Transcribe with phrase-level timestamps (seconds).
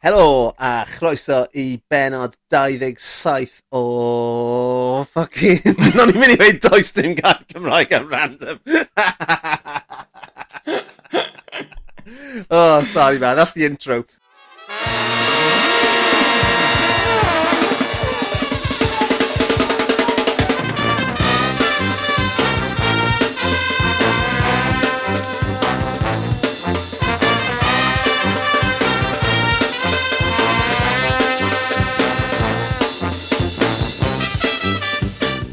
[0.00, 5.04] Helo a chroeso i benod 27 o...
[5.10, 5.58] Fucking...
[5.98, 8.60] No'n i'n mynd i weid does dim gair Cymraeg am random.
[12.46, 14.04] oh, sorry man, that's the intro.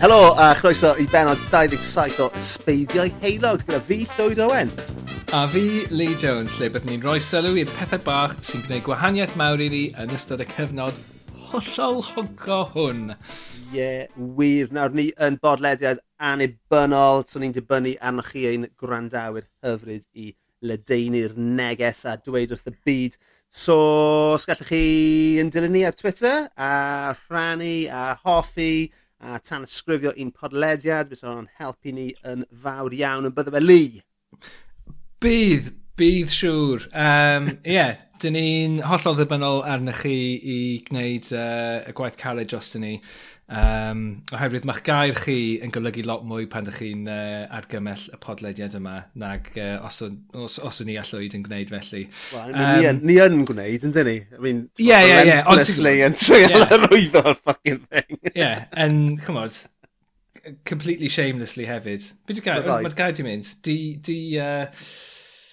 [0.06, 4.70] Helo, a chroeso i benod 27 o Sbeidiau Heilog gyda fi, Llywyd Owen.
[5.34, 9.34] A fi, Lee Jones, lle byddwn ni'n rhoi sylw i'r pethau bach sy'n gwneud gwahaniaeth
[9.42, 11.00] mawr i ni yn ystod y cyfnod
[11.48, 13.16] hollol hogo hwn.
[13.16, 14.70] Ie, yeah, wir.
[14.78, 21.34] Nawr ni yn bodlediad anibynnol, so ni'n dibynnu arnoch chi ein gwrandawyr hyfryd i ledeinu'r
[21.34, 23.18] neges a dweud wrth y byd
[23.56, 23.76] So,
[24.36, 30.14] os gallwch chi yn dilyn ni ar Twitter, a rhannu, a hoffi, a tan ysgrifio
[30.22, 33.84] un podlediad, bys o'n helpu ni yn fawr iawn yn bydde fe li.
[35.24, 36.90] Bydd, bydd siŵr.
[36.92, 42.74] Um, yeah, dyn ni'n hollol ddibynnol arnych chi i gwneud uh, y gwaith caled dros
[42.80, 42.98] ni.
[43.46, 48.18] Um, oherwydd mae'ch gair chi yn golygu lot mwy pan ydych chi'n uh, argymell y
[48.24, 52.08] podlediad yma nag uh, os, on, os, os o'n i allwyd yn gwneud felly.
[52.34, 54.18] Well, I mean, um, ni, yn, ni yn gwneud, yn dyn ni?
[54.34, 55.46] I mean, yeah, yeah, yeah.
[55.46, 56.74] Honestly, yn treul yeah.
[56.80, 58.20] arwyddo'r fucking thing.
[58.34, 59.54] yeah, and, come on,
[60.66, 62.10] completely shamelessly hefyd.
[62.26, 62.70] Beth yw'r gair?
[62.74, 63.54] Mae'r gair di mynd.
[63.66, 63.78] Di,
[64.10, 64.66] di, uh,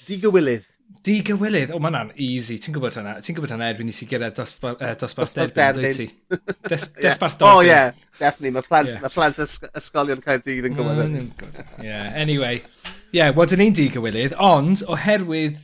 [0.08, 0.71] di gywilydd.
[1.02, 4.06] Di gywilydd, o oh, mae easy, ti'n gwybod hwnna, ti'n gwybod hwnna erbyn i si
[4.10, 6.06] gyrraedd dosbarth uh, dosbarth derbyn, dwi ti?
[6.70, 7.00] Des, yeah.
[7.06, 7.48] Desbarth derbyn.
[7.48, 9.00] Oh yeah, definitely, mae plant, yeah.
[9.02, 11.24] ma plant ysg ysgolion Caerdydd yn mm, gwybod hynny.
[11.32, 12.60] Mm, yeah, anyway.
[13.16, 15.58] Yeah, wel, dyn ni'n di gywilydd, ond oherwydd,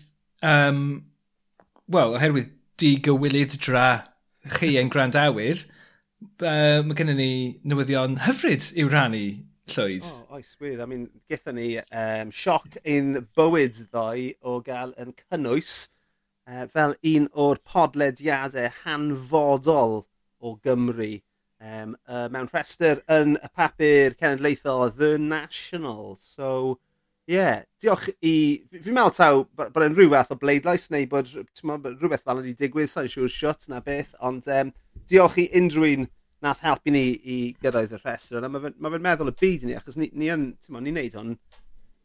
[0.47, 0.83] um,
[1.93, 3.89] wel, oherwydd di gywilydd dra
[4.59, 5.63] chi yn grandawyr,
[6.43, 7.33] uh, mae gennym ni
[7.69, 9.27] newyddion hyfryd i'w rannu
[9.69, 10.05] Llwyd.
[10.31, 10.81] Oh, oes, wir.
[10.81, 15.73] I mean, gyda ni um, sioc ein bywyd ddoi o gael yn cynnwys
[16.49, 20.01] uh, fel un o'r podlediadau hanfodol
[20.41, 21.19] o Gymru
[21.61, 26.17] um, uh, mewn rhestr yn y papur cenedlaethol The National.
[26.23, 26.79] So,
[27.29, 28.35] ie, yeah, diolch i...
[28.73, 32.93] Fi'n meddwl taw bod yn rhyw fath o bleidlais neu bod rhywbeth fel ydi digwydd,
[32.95, 34.73] sa'n siŵr siwt na beth, ond um,
[35.11, 36.09] diolch i unrhyw un
[36.45, 38.45] nath helpu ni i gyrraedd y rhestr.
[38.47, 41.01] Mae fe'n ma fe meddwl y byd i ni, achos ni, ni yn, ti'n ni'n
[41.01, 41.33] neud hwn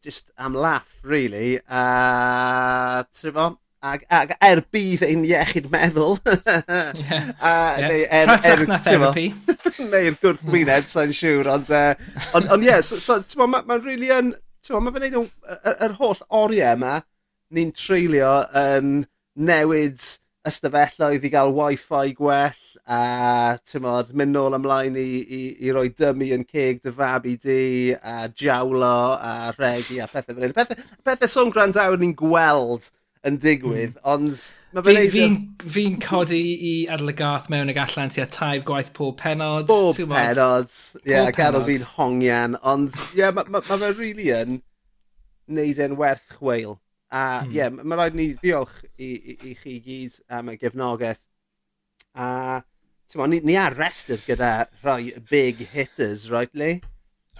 [0.04, 1.58] just am laff, really.
[1.68, 3.50] A, uh,
[3.84, 6.18] ag, ag er bydd ein iechyd meddwl.
[6.26, 7.30] yeah.
[7.38, 7.88] a, yeah.
[7.88, 9.30] Neu er, er, na therapy.
[9.92, 11.50] Neu'r gwrthwyneb, sa'n siŵr.
[11.54, 11.94] Ond, uh,
[12.36, 14.34] ond, on, yeah, so, so, mae'n ma really yn...
[14.64, 16.94] Mae'n ma gwneud yr, yr holl oriau yma,
[17.52, 19.02] ni'n treulio yn
[19.36, 20.00] newid
[20.48, 26.28] ystafelloedd i gael wifi gwell, a tymod, mynd nôl ymlaen i, i, i roi dymu
[26.36, 30.56] yn ceg dy fab i di, a jawlo, a regi, a pethau fel hyn.
[30.56, 32.90] Pethau, pethau sôn grandawr ni'n gweld
[33.24, 34.04] yn digwydd, mm.
[34.12, 34.36] ond...
[34.74, 39.70] Fi'n fi, fi, fi codi i adlygath mewn ag allan tua tair gwaith pob penod.
[39.70, 40.68] Pob penod,
[41.00, 44.58] ie, yeah, gadw fi'n hongian, ond ie, yeah, mae ma, ma fe really yn
[45.48, 46.76] neud e'n werth chweil.
[47.14, 47.48] A hmm.
[47.48, 47.56] ie, mm.
[47.56, 51.24] yeah, mae rhaid ni ddiolch i, i, i chi gyd am y gefnogaeth.
[52.14, 52.28] A
[53.14, 56.72] Mo, ni, ni ar restr gyda rhai big hitters, rightly?
[56.74, 56.80] Lee?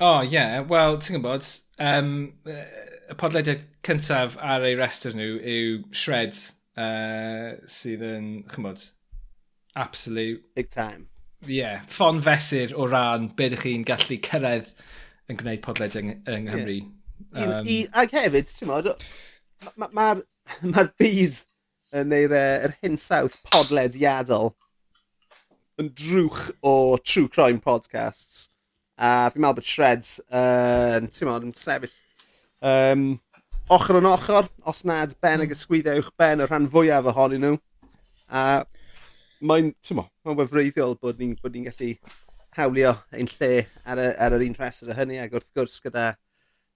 [0.01, 0.21] oh.
[0.21, 0.61] Yeah.
[0.61, 1.49] Wel, ti'n gwybod,
[1.83, 2.13] um,
[2.47, 6.39] y podlediad cyntaf ar ei restr nhw yw Shred,
[6.79, 8.87] uh, sydd yn, chymod,
[9.75, 10.45] absolute...
[10.55, 11.09] Big time.
[11.45, 14.71] Yeah, ffon fesur o ran beth ydych chi'n gallu cyrraedd
[15.29, 16.79] yn gwneud podlediad yng, yng Nghymru.
[17.35, 17.59] Yeah.
[17.59, 18.93] Um, I, i, ac hefyd, ti'n modd,
[19.75, 21.43] mae'r ma, ma, ma bydd
[21.99, 24.55] yn e, yr, er hinsawdd podlediadol
[25.81, 28.49] yn drwch o True Crime Podcasts.
[28.95, 31.95] A fi'n meddwl bod Shreds yn, uh, ti'n meddwl, yn sefyll
[32.65, 33.07] um,
[33.75, 37.59] ochr yn ochr, os nad ben ag ysgwyddewch ben y rhan fwyaf ohonyn nhw.
[38.31, 38.45] A
[39.41, 41.95] mae'n, ti'n meddwl, mae'n wefreiddiol bod ni'n ni gallu
[42.55, 46.13] hawlio ein lle ar, y, ar yr un rhestr y hynny ac wrth gwrs gyda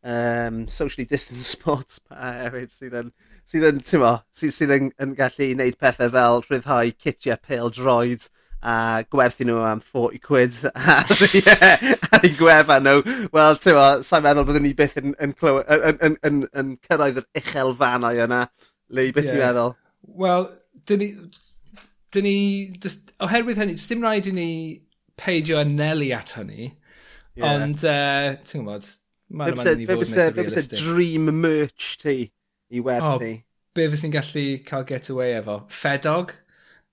[0.02, 3.12] um, socially distant sports hefyd sydd yn,
[3.50, 7.72] sydd yn, ti'n mo, sydd, sydd yn, yn gallu gwneud pethau fel rhyddhau citiau pêl
[7.74, 8.26] droid
[8.62, 13.02] a gwerthu nhw am 40 quid ar, yeah, ar eu gwefan nhw.
[13.34, 17.22] Wel, ti'n o, sa'n meddwl byddwn ni byth yn, yn, yn, yn, yn, yn cyrraedd
[17.22, 18.46] yr uchel fanau yna.
[18.88, 19.36] Lee, beth yeah.
[19.36, 19.76] ti'n meddwl?
[20.24, 20.50] Wel,
[20.90, 21.12] dyn ni...
[22.08, 22.38] Dyn ni
[22.80, 24.50] just, oherwydd hynny, dim rhaid i ni
[25.20, 26.70] peidio anelu at hynny.
[27.36, 27.50] Yeah.
[27.50, 28.88] Ond, uh, ti'n gwybod,
[29.28, 30.38] mae'n mynd i fod yn realistig.
[30.38, 32.16] Be bysa dream merch ti
[32.72, 33.28] i werthu?
[33.28, 33.36] Oh,
[33.76, 35.60] be fes ni'n gallu cael getaway efo?
[35.68, 36.32] Fedog?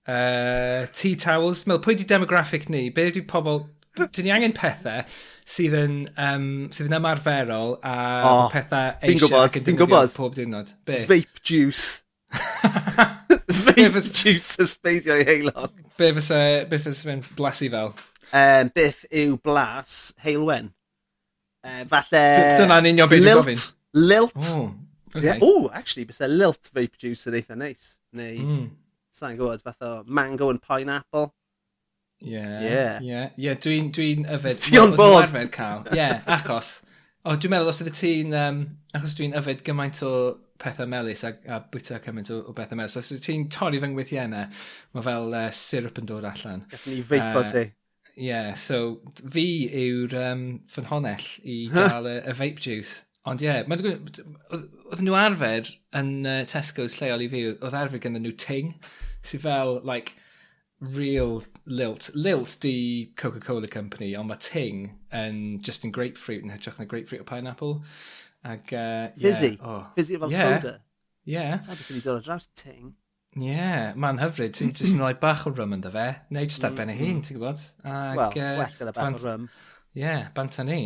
[0.08, 1.66] uh, tea towels.
[1.68, 2.90] Mel, pwy di demographic ni?
[2.90, 3.66] Be di pobl...
[3.96, 5.06] Dyn ni angen pethau
[5.48, 7.94] sydd yn, um, sydd yn ymarferol a
[8.28, 10.74] oh, pethau eisiau ac yn defnyddio pob diwrnod.
[10.90, 11.04] Be?
[11.08, 12.02] Vape juice.
[13.66, 14.10] Vape fys...
[14.12, 15.72] juice y i heilog.
[16.00, 17.94] Be fysa, be fysa fe'n blasu fel?
[18.36, 20.74] Um, beth yw blas heilwen?
[21.64, 22.24] Uh, falle...
[22.60, 23.68] Dyna'n union beth yw'n gofyn.
[23.96, 24.50] Lilt.
[24.52, 24.74] Oh,
[25.14, 25.28] okay.
[25.30, 25.46] yeah.
[25.46, 27.94] Ooh, actually, bysa lilt vape juice yn eitha neis.
[28.18, 28.42] Neu...
[28.42, 28.66] Mm
[29.16, 31.30] sa'n gwybod, fath o mango and pineapple.
[32.24, 32.40] Ie.
[32.40, 32.80] Ie.
[33.06, 33.60] Yeah.
[33.64, 34.64] dwi'n dwi yfed...
[34.64, 35.30] Ti on board!
[35.32, 35.86] Dwi'n cael.
[35.92, 36.78] Ie, yeah, achos.
[37.26, 38.36] O, dwi'n meddwl os ydy ti'n...
[38.40, 38.66] Um,
[38.96, 40.12] achos dwi'n yfed gymaint o
[40.62, 42.98] pethau melus a, a bwyta cymaint o, o bethau melus.
[43.00, 44.52] Os ydy ti'n torri fy ngwythiennau,
[44.96, 46.64] mae fel uh, syrup yn dod allan.
[46.72, 47.66] Gallwn ni feipo uh, ti.
[48.16, 53.04] Ie, yeah, so fi yw'r um, ffynhonell i gael y, y vape juice.
[53.26, 58.22] Ond ie, yeah, oedd nhw arfer yn uh, Tesco's lleol i fi, oedd arfer gyda
[58.22, 58.76] nhw ting,
[59.26, 60.14] sydd fel, like,
[60.94, 62.12] real lilt.
[62.14, 67.24] Lilt di Coca-Cola Company, ond mae ting yn just yn grapefruit yn hytrach na grapefruit
[67.24, 67.80] o pineapple.
[68.46, 69.56] Ag, uh, Fizzy.
[69.56, 69.88] yeah, Oh.
[69.96, 70.60] Fizzy fel yeah.
[70.60, 70.76] soda.
[71.26, 71.58] Yeah.
[71.66, 72.94] Sa'n beth i dod o draws ting.
[73.36, 74.54] Ie, yeah, mae'n hyfryd.
[74.56, 76.12] Ti'n just yn rhoi bach o rum ynddo fe.
[76.36, 77.16] Neu just ar ben ei mm-hmm.
[77.16, 77.66] hun, ti'n gwybod?
[77.82, 79.50] Ag, well, uh, well gyda bach o rum.
[79.96, 80.80] Ie, yeah, bant a ni.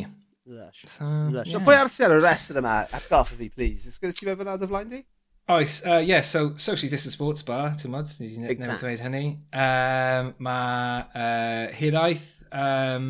[0.49, 0.83] Lush.
[0.87, 1.47] So, Lush.
[1.47, 1.53] Yeah.
[1.53, 3.85] So, Pwy arth ar y rest yma atgoffa fi, please?
[3.85, 5.01] Ys gyda ti fe fyna dy flaen di?
[5.49, 9.23] Oes, uh, yeah, so socially distant sports bar, ti'n modd, ni wedi newid ddweud hynny.
[9.49, 13.07] Um, mae uh, hiraeth, um,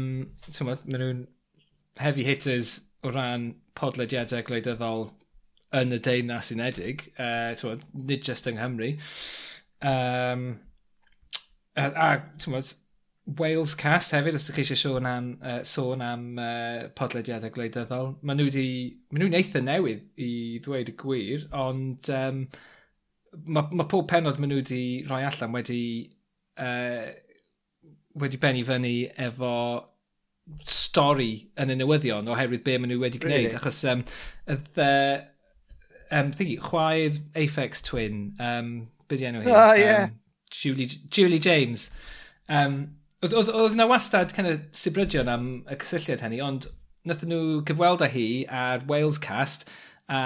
[0.47, 1.25] ti'n modd, maen nhw'n
[1.99, 3.49] heavy hitters o ran
[3.79, 5.09] podlediadau gwleidyddol
[5.79, 8.93] yn y deyrnas unedig, uh, ti'n modd, nid just yng Nghymru.
[9.83, 10.47] Um,
[11.75, 12.09] a, a
[12.39, 12.71] ti'n modd,
[13.37, 18.15] Wales cast hefyd, os ydych chi eisiau sôn am, uh, sôn am uh, podlediadau gwleidyddol.
[18.25, 18.67] Maen nhw wedi...
[19.11, 20.31] Maen nhw'n eitha newydd i
[20.65, 22.43] ddweud y gwir, ond um,
[23.53, 25.81] mae ma pob penod maen nhw wedi rhoi allan wedi...
[26.59, 27.11] Uh,
[28.19, 29.53] wedi benni fyny efo
[30.65, 33.51] stori yn y newyddion oherwydd be maen nhw wedi gwneud.
[33.51, 33.59] Really?
[33.59, 34.01] Achos um,
[34.49, 35.19] ydd, uh,
[36.17, 38.71] um, thingy, chwaer Aphex Twin, um,
[39.07, 39.51] beth di enw hi?
[39.53, 40.07] Oh, yeah.
[40.09, 40.17] um,
[40.49, 41.91] Julie, Julie James.
[42.49, 46.69] Um, Oedd, oedd, oedd na wastad kind of sybrydion am y cysylltiad hynny, ond
[47.09, 49.65] nathon nhw gyfweld â hi ar Wales Cast,
[50.07, 50.21] a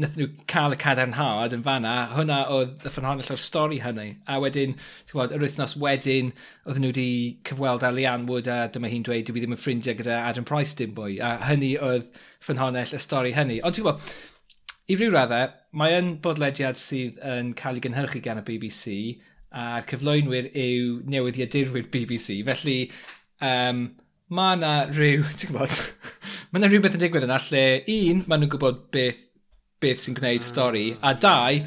[0.00, 1.92] nathon nhw cael y cadarnhad yn fanna.
[2.14, 4.14] Hwnna oedd y ffynhonnell o'r stori hynny.
[4.24, 6.32] A wedyn, ti'n gwybod, yr wythnos wedyn,
[6.64, 7.06] oedd nhw wedi
[7.50, 10.72] cyfweld â Leanne Wood a dyma hi'n dweud, dwi ddim yn ffrindiau gyda Adam Price
[10.80, 11.20] dim bwy.
[11.20, 12.08] A hynny oedd
[12.40, 13.60] ffynhonnell y stori hynny.
[13.60, 14.16] Ond ti'n gwybod,
[14.88, 18.96] i ryw raddau, mae yn bodlediad sydd yn cael ei gynhyrchu gan y BBC
[19.50, 22.40] a'r cyflwynwyr yw newyddiadurwyr BBC.
[22.46, 22.78] Felly,
[23.42, 23.82] um,
[24.30, 25.76] mae yna rhyw, ti'n gwybod,
[26.50, 27.64] mae yna rhywbeth yn digwydd yna lle
[27.96, 29.26] un, maen nhw'n gwybod beth,
[29.82, 31.02] beth sy'n gwneud stori, mm.
[31.02, 31.60] a dau,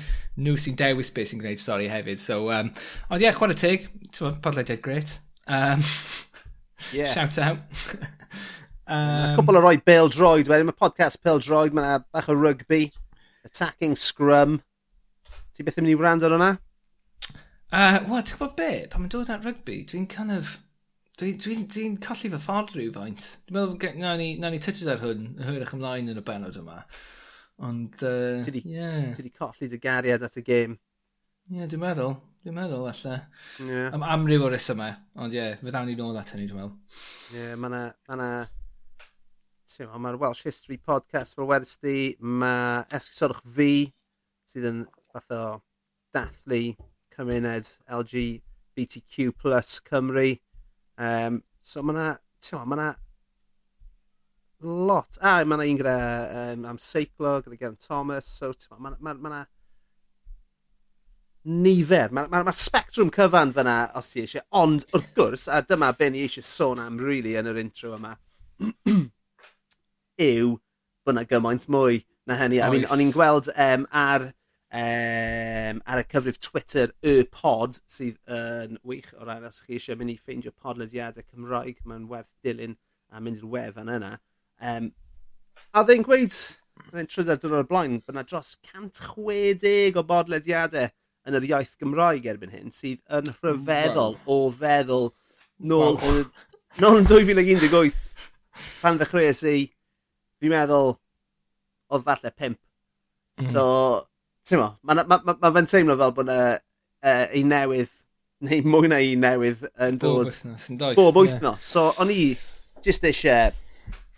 [0.44, 2.24] nhw sy'n dewis beth sy'n gwneud stori hefyd.
[2.24, 2.72] So, um,
[3.10, 5.18] ond ie, yeah, chwarae teg, ti'n gwybod, podlediad gret.
[5.48, 5.84] Um,
[6.96, 7.12] yeah.
[7.12, 7.60] Shout out.
[8.88, 12.32] um, a cwbl o roi Bill Droid wedyn, mae podcast Bill Droid, mae yna bach
[12.32, 12.86] o rugby,
[13.44, 14.62] attacking scrum.
[15.54, 16.54] Ti beth yn mynd i wrando ar hwnna?
[17.74, 18.66] Uh, wel, ti'n gwybod be?
[18.86, 20.50] Pan mae'n dod at rygbi, dwi'n kind of...
[21.18, 23.24] Dwi'n dwi, dwi, dwi colli fy ffordd rhywfaint.
[23.48, 26.60] Dwi'n meddwl, na ni, na ni tytud ar hwn, y hwyrach ymlaen yn y benod
[26.62, 26.76] yma.
[27.66, 29.08] Ond, uh, ti di, yeah.
[29.18, 30.78] Ti di colli dy gariad at y gêm.
[30.78, 32.14] Ie, yeah, dwi'n meddwl.
[32.46, 33.18] Dwi'n meddwl, alla.
[33.66, 33.90] Yeah.
[33.98, 34.94] Am amryw o resymau.
[35.26, 36.78] Ond ie, yeah, fyddawn ni nôl at hynny, dwi'n meddwl.
[37.34, 37.84] Ie, yeah, mae yna...
[38.12, 38.32] Ma na...
[39.74, 42.12] Mae'r Welsh History Podcast fel Wednesday.
[42.22, 43.72] Mae esgusorwch fi
[44.46, 45.46] sydd yn fath o
[46.14, 46.68] dathlu
[47.16, 50.40] cymuned LGBTQ plus Cymru.
[50.98, 52.10] Um, so mae yna,
[52.44, 52.92] ti'n ma yna
[54.64, 55.18] lot.
[55.22, 55.98] A, mae yna un gyda
[56.44, 59.44] um, am seiclo, gyda Geraint Thomas, so ti'n ma, mae yna
[61.44, 62.12] nifer.
[62.14, 66.10] Mae'r ma, ma, spectrum cyfan fyna os ti eisiau, ond wrth gwrs, a dyma be
[66.12, 68.16] ni eisiau sôn am really yn yr intro yma,
[70.30, 70.56] yw
[71.04, 72.62] bod yna gymaint mwy na hynny.
[72.62, 72.68] Oes.
[72.68, 74.30] I mean, o'n i'n gweld um, ar
[74.74, 80.00] um, ar y cyfrif Twitter y pod sydd yn wych o ran os chi eisiau
[80.00, 82.76] mynd i ffeindio podlediadau Cymraeg, mae'n werth dilyn
[83.14, 84.16] a mynd i'r wefan yna.
[84.64, 84.90] Um,
[85.78, 86.34] a ddyn gweud,
[86.94, 90.90] yn trydar dwrnod o'r blaen, bod yna dros 160 o bodlediadau
[91.30, 95.12] yn yr iaith Gymraeg erbyn hyn, sydd yn hmm, rhyfeddol o feddwl
[95.64, 96.24] nôl, wow.
[96.24, 97.94] o, nôl yn 2018
[98.82, 99.68] pan ddechreuais i,
[100.42, 100.96] fi'n meddwl,
[101.94, 102.60] oedd falle pimp.
[103.40, 103.48] Mm.
[103.50, 103.64] So,
[104.48, 106.40] ti'n mo, mae ma' ma' ma' fe'n teimlo fel bod 'na
[107.04, 107.94] yy un newydd
[108.44, 110.28] neu mwy na un newydd yn dod...
[110.28, 110.98] Bob wythnos yndoes?
[111.00, 111.68] ...bob wythnos.
[111.74, 112.34] So o'n i
[112.84, 113.54] jyst eisiau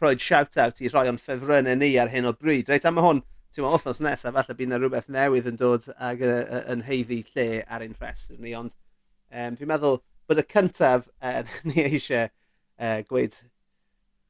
[0.01, 2.69] rhoi shout-out i rhoi o'n ffefrynnau ni ar hyn o bryd.
[2.71, 3.21] Reit, am hwn,
[3.53, 7.21] ti'n mo, wythnos nesaf, falle bydd yna rhywbeth newydd yn dod ag uh, yn heiddi
[7.29, 12.25] lle ar ein rhestr ni, ond um, fi'n meddwl bod y cyntaf uh, ni eisiau
[12.25, 13.37] uh, e, gweud,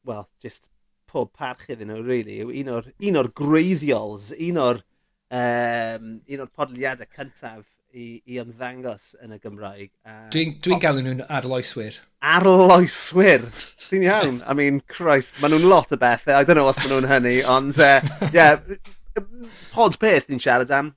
[0.06, 0.68] wel, just
[1.10, 4.84] pob parch iddyn nhw, really, yw un o'r, un o'r greiddiol, un o'r
[5.32, 7.65] um, un o'r podliadau cyntaf
[7.96, 9.91] i, i ymddangos yn y Gymraeg.
[10.03, 12.00] Um, Dwi'n dwi, dwi galw nhw'n arloeswyr.
[12.36, 13.46] Arloeswyr!
[13.88, 14.41] Ti'n iawn?
[14.44, 16.36] I mean, Christ, maen nhw'n lot o bethau.
[16.36, 18.01] I don't know os maen nhw'n hynny, ond, uh,
[18.36, 18.60] yeah,
[19.75, 20.91] pod peth ni'n siarad am,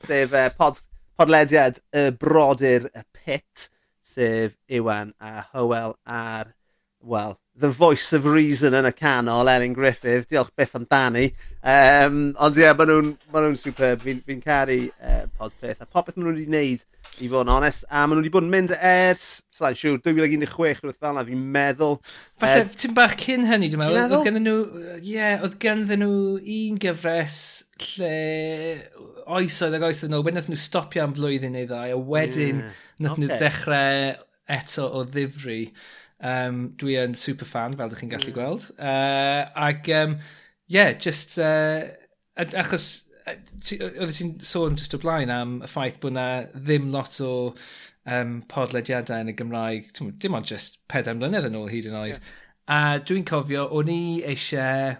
[0.00, 0.80] sef uh, pod,
[1.20, 3.68] podlediad y brodyr y pit,
[4.10, 6.54] sef Iwan a Hywel a'r
[7.02, 11.26] well, the voice of reason yn y canol, Elin Griffith, diolch byth amdani.
[11.60, 15.82] Um, ond ie, yeah, maen nhw'n ma nhw superb, fi'n fi, caru uh, pod peth.
[15.82, 16.86] A popeth maen nhw wedi wneud,
[17.20, 19.26] i fod yn onest, a maen nhw wedi bod yn mynd ers,
[19.56, 21.98] sa'n siŵr, 2016 rhywbeth fel yna, fi'n meddwl.
[22.40, 24.16] Falle, er, ti'n bach cyn hynny, dwi'n meddwl.
[24.20, 24.56] Oedd gen nhw,
[24.96, 27.38] ie, yeah, oedd gennyn nhw un gyfres
[27.90, 28.16] lle
[29.26, 32.82] oesoedd ac oesoedd nhw, wedyn nhw stopio am flwyddyn neu ddau, a wedyn yeah.
[33.04, 33.26] nath okay.
[33.26, 34.18] nhw ddechrau
[34.50, 35.62] eto o ddifri.
[36.20, 38.36] Um, dwi yn super fan, fel ydych chi'n gallu mm.
[38.36, 38.66] gweld.
[38.76, 40.18] Uh, ac, um,
[40.68, 41.38] yeah, just...
[41.38, 41.88] Uh,
[42.40, 42.90] achos,
[43.30, 47.32] oedd ti'n sôn just o blaen am y ffaith bod na ddim lot o
[48.08, 52.16] um, podlediadau yn y Gymraeg, dim ond just pedair mlynedd yn ôl hyd yn oed.
[52.16, 52.38] Yeah.
[52.70, 54.00] A dwi'n cofio, o'n i
[54.30, 54.94] eisiau,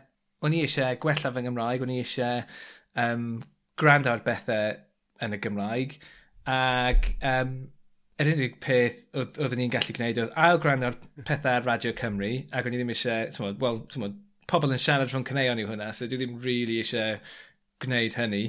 [0.44, 2.42] o'n i eisiau gwella fy Nghymraeg, o'n i eisiau
[2.98, 3.26] um,
[3.80, 4.74] gwrando ar bethau
[5.24, 5.96] yn y Gymraeg.
[6.50, 7.54] Ac um,
[8.20, 11.92] yr unig peth oedd, oedden ni'n gallu gwneud oedd ail gwrando ar pethau ar Radio
[11.96, 13.80] Cymru ac o'n i ddim eisiau, wel,
[14.50, 17.20] pobl yn siarad rhwng cyneuon i hwnna, so dwi ddim really eisiau
[17.80, 18.42] gwneud hynny.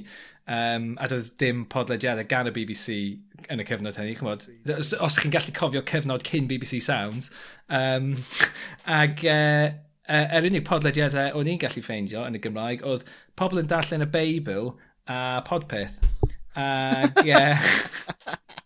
[0.52, 2.98] Um, a doedd dim podlediadau gan y BBC
[3.54, 4.16] yn y cyfnod hynny.
[4.18, 7.32] Chymod, os, os chi'n gallu cofio cyfnod cyn BBC Sounds.
[7.70, 8.12] Um,
[9.00, 9.72] ag uh,
[10.12, 13.06] yr unig podlediadau o'n i'n gallu ffeindio yn y Gymraeg oedd
[13.40, 14.74] pobl yn darllen y Beibl
[15.08, 16.02] a podpeth.
[16.60, 17.56] Ag, uh,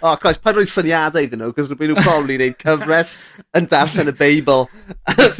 [0.00, 3.16] oh, Christ, pa'n roi syniadau iddyn nhw, cos rwy'n nhw'n probably wneud cyfres
[3.58, 4.66] yn darllen y Beibl.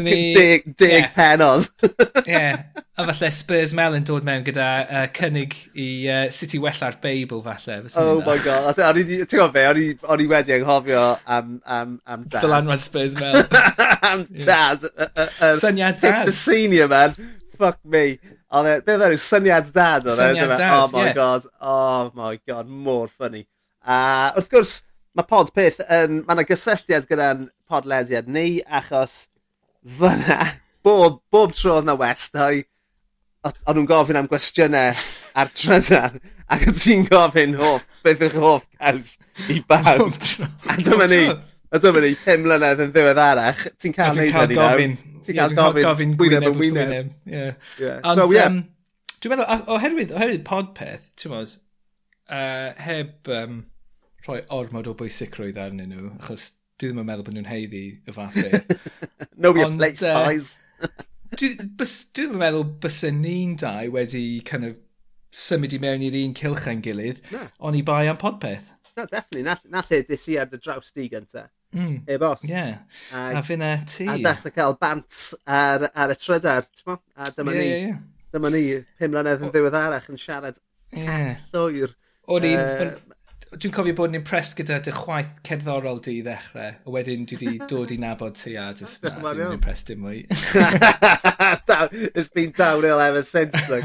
[0.04, 0.16] Ni...
[0.38, 1.10] deg, deg yeah.
[1.16, 1.68] penod.
[1.86, 2.62] Ie, yeah.
[3.00, 7.42] a falle Spurs Mel yn dod mewn gyda uh, cynnig i uh, City wella'r Beibl
[7.46, 7.80] falle.
[8.00, 9.66] Oh my god, ti'n gwybod fe,
[10.10, 12.42] o'n i wedi anghofio am, am, am dad.
[12.44, 13.40] Dylanwad Spurs Mel.
[14.10, 14.84] am dad.
[14.84, 15.08] Yeah.
[15.14, 16.26] Uh, uh, Syniad dad.
[16.28, 17.16] The senior man,
[17.56, 18.18] fuck me.
[18.50, 20.18] Ond e, beth oedd e, syniad dad oedd?
[20.18, 20.28] E?
[20.32, 21.14] Syniad e, dad, Oh my yeah.
[21.14, 23.44] god, oh my god, mor ffynnu.
[23.86, 23.98] A
[24.36, 24.74] wrth gwrs,
[25.16, 26.20] mae pod peth yn...
[26.26, 29.22] Mae yna gysylltiad gyda'n podlediad ni, achos
[29.98, 30.40] fyna,
[30.84, 32.60] bob, bob tro oedd yna westau,
[33.46, 34.98] o'n nhw'n gofyn am gwestiynau
[35.40, 36.18] ar trydar,
[36.52, 39.14] ac o'n ti'n gofyn hoff, beth yw'ch hoff caws
[39.48, 40.18] i bawb.
[40.68, 41.22] a dyma ni,
[41.70, 44.84] a dyma ni, pum mlynedd yn ddiwedd arach, ti'n cael neud hynny nawr.
[45.24, 45.56] Ti'n cael
[45.86, 47.10] gofyn gwyneb yn wyneb.
[47.24, 48.60] So, yeah.
[49.20, 51.56] Dwi'n meddwl, oherwydd, oherwydd podpeth, ti'n meddwl,
[52.30, 53.60] uh, heb um,
[54.26, 58.16] rhoi ormod o bwysigrwydd arnyn nhw, achos dwi ddim yn meddwl bod nhw'n heiddi y
[58.16, 58.90] fath beth.
[59.42, 60.54] no your Ond, place, uh, eyes.
[61.36, 64.78] dwi, bys, dwi ddim yn meddwl bysyn ni'n dau wedi kind of,
[65.30, 67.46] symud i mewn i'r un cilch yn gilydd, no.
[67.68, 68.72] ond i bai am podpeth.
[68.96, 69.44] No, definitely.
[69.46, 71.50] Na, na lle dis i ar dy draws di gyntaf.
[71.70, 72.00] Mm.
[72.10, 72.42] E bos.
[72.42, 72.80] Yeah.
[73.14, 74.08] A, a fyna ti.
[74.10, 76.98] A dechrau cael bant ar, ar y trydar, ti'n mo?
[77.14, 77.68] A dyma yeah, ni.
[77.68, 78.00] Yeah, yeah.
[78.34, 78.64] Dyma ni,
[78.98, 80.58] pum mlynedd yn ddiweddarach yn siarad
[80.96, 81.38] yeah.
[81.54, 81.94] llwyr
[82.30, 82.60] O'n i'n...
[82.60, 83.10] Uh,
[83.50, 86.76] dwi'n cofio bod yn impressed gyda dy chwaith cerddorol di i ddechrau.
[86.86, 90.20] A wedyn dwi wedi dod i nabod ti a just na, dwi'n impressed dim mwy.
[92.14, 93.84] It's been downhill ever since, look.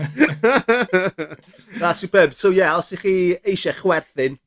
[1.80, 2.36] That's superb.
[2.36, 4.38] So, yeah, os ych chi eisiau chwerthin,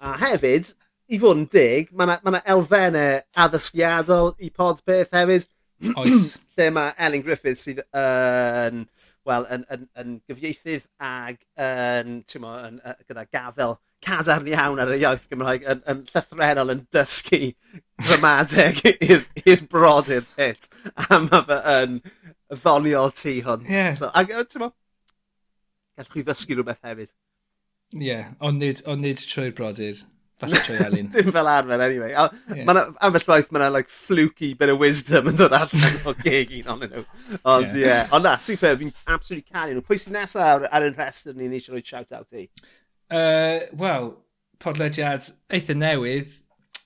[0.00, 0.70] a hefyd,
[1.10, 5.50] i fod yn dig, mae yna ma elfennau addysgiadol i pod beth hefyd.
[5.98, 6.36] Oes.
[6.54, 8.84] lle mae Elin Griffith sydd yn...
[8.86, 14.82] Uh, wel, yn, yn, yn gyfieithydd ag yn, mo, yn, uh, gyda gafel cadarn iawn
[14.82, 17.40] ar y iaith Gymraeg yn, yn llythrenol yn dysgu
[18.04, 18.82] gramadeg
[19.44, 20.68] i'r brodyr pit.
[20.94, 22.00] A mae fe yn
[22.54, 23.70] ddoniol tu hwnt.
[23.70, 23.94] Yeah.
[23.98, 24.72] So, ag, ti'n mo,
[25.96, 27.12] gallwch chi ddysgu rhywbeth hefyd.
[27.94, 30.04] Ie, yeah, ond nid, on nid trwy'r brodyr.
[30.40, 31.08] Falle trwy Elin.
[31.14, 32.10] Dim fel arfer, anyway.
[32.10, 32.64] Yeah.
[32.66, 36.72] Mae'n ambell waith mae'n like, fluky bit of wisdom yn dod allan o gig un
[36.74, 37.04] ond nhw.
[37.40, 37.84] Ond ie.
[37.84, 37.86] Yeah.
[37.86, 38.14] Yeah.
[38.16, 39.84] Ond na, super, fi'n absolutely canu nhw.
[39.86, 42.48] Pwy sy'n nesaf ar, ar un rhestr ni'n eisiau rhoi shout-out i?
[43.14, 44.10] Uh, Wel,
[44.64, 46.40] podlediad eitha newydd,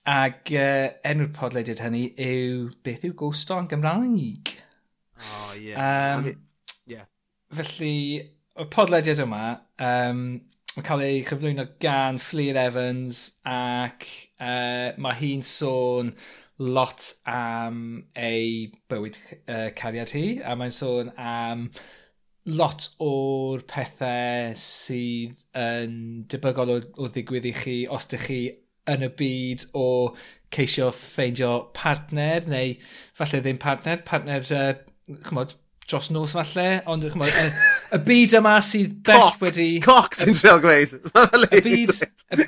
[0.09, 4.55] ac uh, enw'r podlediad hynny yw beth yw Ghost on Gymraeg.
[5.19, 5.71] Oh, ie.
[5.71, 6.17] Yeah.
[6.19, 6.37] Um, I
[6.89, 7.09] yeah.
[7.55, 7.97] Felly,
[8.59, 9.43] y podlediad yma,
[9.85, 10.23] um,
[10.79, 13.17] Mae'n cael ei chyflwyno gan Fleer Evans
[13.51, 14.05] ac
[14.39, 16.13] uh, mae hi'n sôn
[16.63, 17.81] lot am
[18.15, 21.65] ei bywyd uh, cariad hi a mae'n sôn am
[22.61, 25.99] lot o'r pethau sydd yn
[26.31, 28.41] debygol o, o ddigwydd i chi os ydych chi
[28.95, 29.89] yn y byd o
[30.55, 32.77] ceisio ffeindio partner neu
[33.19, 35.59] falle ddim partner, partner uh, chymod,
[35.91, 37.35] dros nos falle, ond chymod,
[37.95, 39.69] y byd yma sydd bell coc, wedi...
[39.85, 40.97] Coc ti'n treol gweud.
[41.55, 41.95] y byd...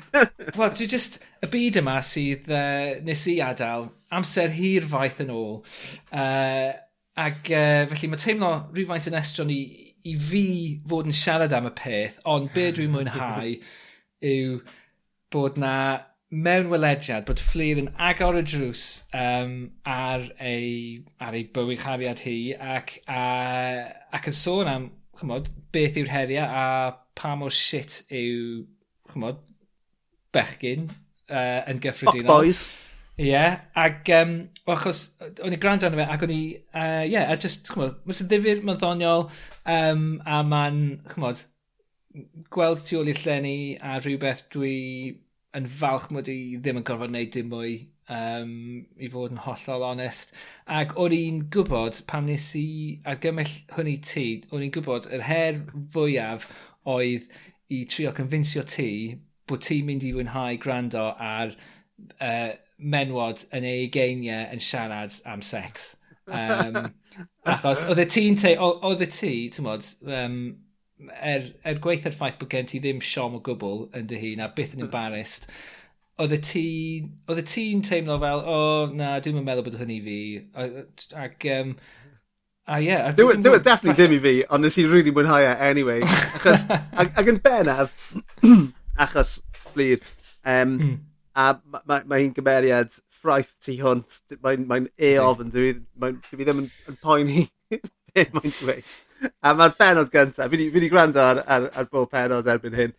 [0.57, 1.19] Wel, dwi just...
[1.41, 5.61] Y byd yma sydd uh, nes i adael amser hir faith yn ôl.
[6.11, 6.69] Uh,
[7.21, 9.61] ac uh, felly mae teimlo rhywfaint yn estron i,
[10.07, 10.45] i fi
[10.87, 13.57] fod yn siarad am y peth, ond be dwi'n mwynhau
[14.31, 14.61] yw
[15.31, 15.75] bod na
[16.31, 18.85] mewn welediad bod Fleer yn agor y drws
[19.17, 23.23] um, ar ei, ar ei bywyd hi ac, a,
[24.15, 24.89] ac yn sôn am
[25.21, 26.65] chymod, beth yw'r heriau a
[27.17, 28.63] pa mor shit yw,
[29.11, 29.41] chymod,
[30.35, 32.27] bechgyn uh, yn gyffredinol.
[32.27, 32.63] Fuck boys.
[33.21, 34.35] Ie, yeah, ac um,
[34.71, 35.01] achos
[35.43, 38.17] o'n i gwrando arno fe, ac o'n i, ie, uh, yeah, a just, chymod, mae'n
[38.17, 39.27] sy'n ddifur, mae'n ddoniol,
[39.69, 40.79] um, a mae'n,
[41.11, 41.43] chymod,
[42.51, 44.75] gweld tu ôl i'r llenni a rhywbeth dwi
[45.57, 47.75] yn falch mod i ddim yn gorfod wneud dim mwy
[48.09, 48.53] um,
[48.97, 50.33] i fod yn hollol onest.
[50.79, 52.67] Ac o'n i'n gwybod pan nes i
[53.13, 55.61] argymell hwn i ti, o'n i'n gwybod yr her
[55.93, 56.47] fwyaf
[56.91, 57.27] oedd
[57.71, 58.89] i trio confincio ti
[59.49, 65.43] bod ti'n mynd i wynhau gwrando ar uh, menwod yn ei geiniau yn siarad am
[65.45, 65.95] sex.
[66.27, 66.77] Um,
[67.53, 70.37] achos oedd y ti'n te, oedd y ti, ti'n modd, um,
[71.09, 74.49] er, er gweithio'r ffaith bod gen ti ddim siom o gwbl yn dy hun a
[74.55, 75.49] byth yn embarrassed,
[76.21, 76.67] oedd y ti,
[77.29, 80.19] oedd y ti'n teimlo fel, o, oh, na, dwi'n meddwl bod hynny fi.
[80.57, 81.75] Ac, um,
[82.67, 82.89] a ie.
[82.89, 86.01] Yeah, Dwi'n e dwi definitely ddim i fi, ond nes i really mwynhau e anyway.
[86.37, 87.95] Achos, ag, ag yn bennaf,
[89.05, 90.03] achos fflir,
[90.45, 90.97] um, mm.
[91.35, 96.17] a mae ma, ma hi'n gymeriad ffraith tu hwnt, mae'n mae eof yn dwi, mae,
[96.29, 97.45] dwi ddim yn, yn poeni
[98.13, 98.91] beth mae'n dweud.
[99.45, 102.95] A mae'r benod gyntaf, fi wedi gwrando ar, ar, ar bob penod erbyn hyn,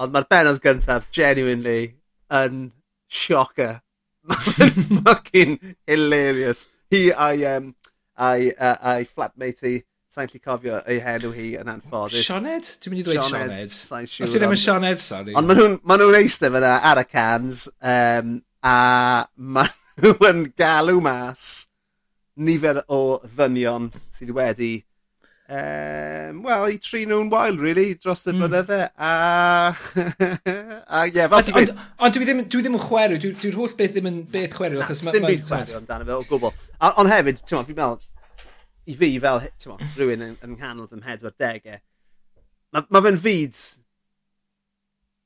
[0.00, 1.94] ond mae'r benod gyntaf, genuinely,
[2.40, 2.66] yn
[3.12, 3.70] sioca.
[4.30, 5.56] Mae'n fucking
[5.88, 6.66] hilarious.
[6.92, 7.72] Hi a'i, um,
[8.16, 9.80] a'i, uh, a'i flatmate i,
[10.12, 12.22] sa'n lli cofio ei henw hi yn anffodus.
[12.26, 12.68] Sioned?
[12.84, 13.74] Dwi'n mynd i ddweud Sioned.
[13.74, 14.26] Sa'n siŵr.
[14.26, 15.36] Os i ddim yn Sioned, sorry.
[15.38, 18.76] Ond maen nhw'n ma nhw eistedd fyna ar y cans, um, a
[19.36, 21.46] maen nhw yn galw mas
[22.36, 24.72] nifer o ddynion sydd wedi
[25.48, 28.40] um, wel, i tri nhw'n wael, really, dros y mm.
[28.42, 28.80] blynydde.
[28.96, 29.12] A,
[30.98, 33.94] a ie, fel ti'n Ond dwi ddim, dwi ddim yn chwerw, dwi'n dwi holl beth
[33.96, 34.80] ddim yn beth chwerw.
[34.80, 36.56] Na, ddim byd chwerw amdano fe o gwbl.
[36.92, 38.02] Ond hefyd, ti'n fi'n meddwl,
[38.86, 41.80] i fi fel, ti'n meddwl, rhywun yn, yn nghanol fy mhedwar degau,
[42.72, 43.64] mae ma fe'n fyd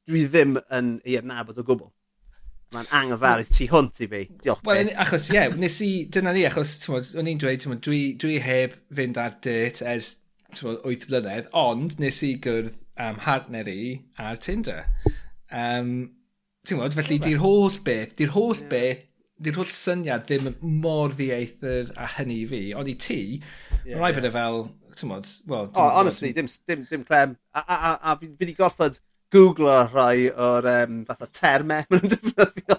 [0.06, 1.90] dwi ddim yn ei adnabod o gwbl.
[2.74, 4.20] Mae'n anghyfarwydd tu hwnt i fi.
[4.42, 7.82] Diolch Wel, achos, ie, yeah, nes i, dyna ni, achos, tmod, o'n i'n dweud, tmod,
[7.86, 10.16] dwi, dwi heb fynd ar dirt ers,
[10.56, 12.74] tmod, 8 blynedd, ond nes i gwrdd
[13.06, 13.80] am hartner i
[14.22, 14.82] ar Tinder.
[15.46, 15.92] Um,
[16.66, 18.70] ti'n gwybod, felly di'r holl beth, di'r holl yeah.
[18.74, 19.06] beth,
[19.46, 23.20] di'r holl syniad ddim mor ddieithr a hynny i fi, ond i ti,
[23.84, 24.18] yeah, rhaid yeah.
[24.18, 25.70] bod e fel, ti'n gwybod, well...
[25.74, 27.38] Oh, honestly, dim, dim, dim clem.
[27.54, 28.98] A, a, a, a fi wedi gorfod
[29.32, 32.76] googlo rhai o'r um, fatha termau maen nhw'n defnyddio.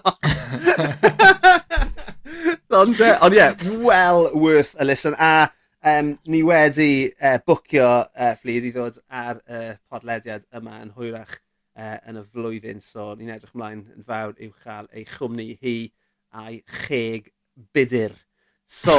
[2.78, 5.14] Ond uh, on, yeah, well worth a listen.
[5.18, 5.50] A
[5.82, 10.92] um, ni wedi uh, bwcio uh, fflir i ddod ar y uh, podlediad yma yn
[10.96, 11.34] hwyrach
[11.78, 12.84] uh, yn y flwyddyn.
[12.84, 15.76] So ni'n edrych ymlaen yn fawr i'w chael ei chwmni hi
[16.36, 17.32] a'i cheg
[17.74, 18.14] budur.
[18.68, 18.96] So,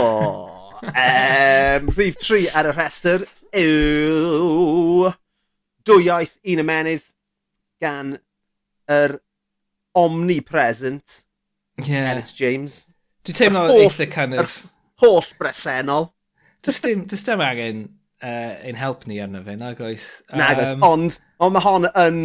[0.82, 3.26] um, rhif tri ar y rhestr
[3.60, 5.14] yw
[5.88, 7.06] Dwy iaith, un ymenydd
[7.82, 8.18] gan
[8.90, 9.20] yr
[9.98, 11.24] omnipresent
[11.86, 12.12] yeah.
[12.12, 12.86] Ellis James.
[13.26, 14.62] Dwi'n teimlo eitha kind of...
[15.02, 16.12] holl bresennol.
[16.64, 17.84] Does dim, does dim angen
[18.22, 20.08] uh, ein help ni arno fe, nag oes?
[20.36, 22.22] Nag oes, ond, ond mae hon yn,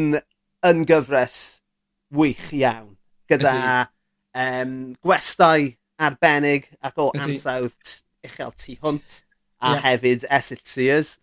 [0.66, 1.38] yn gyfres
[2.14, 2.94] wych iawn.
[3.30, 3.54] Gyda
[4.34, 5.70] um, gwestau
[6.02, 7.22] arbennig ac o Ydy.
[7.28, 7.94] ansawdd
[8.26, 9.20] uchel tu hwnt
[9.62, 9.84] a yeah.
[9.86, 11.14] hefyd esill seers.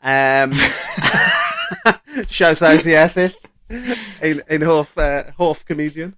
[0.00, 0.54] Um,
[2.30, 3.34] Shout out i esill.
[4.22, 6.14] ein, ein hoff, uh, hoff comedian.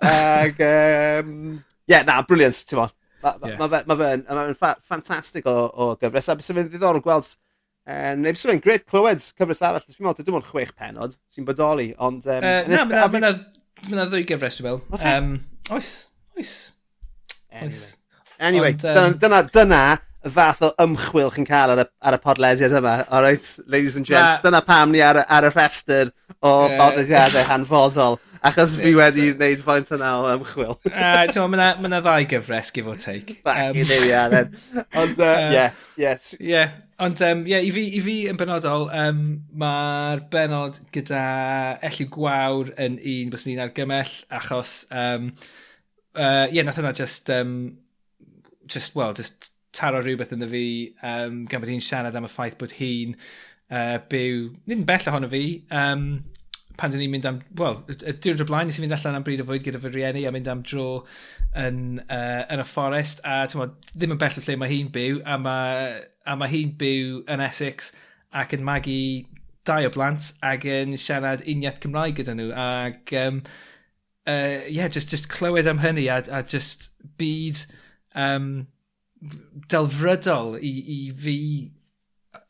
[0.00, 2.94] Ag, um, yeah, na, brilliant, ti'n fawr.
[3.26, 7.02] Mae ma, ma fe'n ma fe fa ffantastig o, o gyfres, a bys fe'n ddiddorol
[7.02, 7.32] gweld,
[7.88, 11.48] um, neu bys fe'n gred clywed cyfres arall, fi'n meddwl, dim ond chwech penod sy'n
[11.48, 12.26] bodoli, ond...
[12.28, 15.12] Um, uh, na, mae'na ma, ma, ma ddwy gyfres, dwi'n meddwl.
[15.12, 15.76] Um, e?
[15.76, 15.92] oes,
[16.38, 16.56] oes.
[17.56, 17.94] Anyway,
[18.38, 19.82] anyway ond, um, dyna, dyna, dyna
[20.26, 22.98] y fath o ymchwil chi'n cael ar y, ar y podlediad yma.
[23.06, 24.48] Alright, ladies and gents, Ma...
[24.48, 26.10] dyna pam ni ar, ar y rhestr
[26.40, 26.78] o yeah.
[26.80, 28.18] podlediadau hanfodol.
[28.46, 30.76] Achos fi wedi wneud faint yna o ymchwil.
[30.92, 33.40] uh, Mae yna ddau gyfres, give or take.
[33.46, 34.52] Bac um, i ddim iawn.
[35.02, 35.64] Ond, ie,
[35.98, 36.28] yes.
[36.38, 36.60] Ie,
[37.02, 39.24] ond um, yeah, i, fi, i fi yn benodol, um,
[39.58, 41.24] mae'r benod gyda
[41.88, 45.32] Elliw Gwawr yn un bys ni'n argymell, achos, um,
[46.14, 47.58] uh, yeah, nath yna just, um,
[48.70, 50.64] just, well, just taro rhywbeth yn y fi
[51.10, 55.10] um, gan bod hi'n siarad am y ffaith bod hi'n uh, byw, nid yn bell
[55.12, 56.08] ohono fi, um,
[56.76, 59.24] pan dyn ni'n mynd am, wel, y diwrnod o blaen nes i fynd allan am
[59.26, 60.88] bryd o fwyd gyda fy rieni a mynd am dro
[61.56, 65.22] yn, uh, yn y fforest a mod, ddim yn bell o lle mae hi'n byw
[65.24, 65.86] a mae,
[66.28, 67.92] a mae hi'n byw yn Essex
[68.36, 69.00] ac yn magu
[69.66, 73.42] dau o blant ac yn siarad uniaeth Cymraeg gyda nhw ac um,
[74.26, 77.64] uh, yeah, just, just clywed am hynny a, a just byd
[78.14, 78.66] um,
[79.72, 81.38] delfrydol i, i fi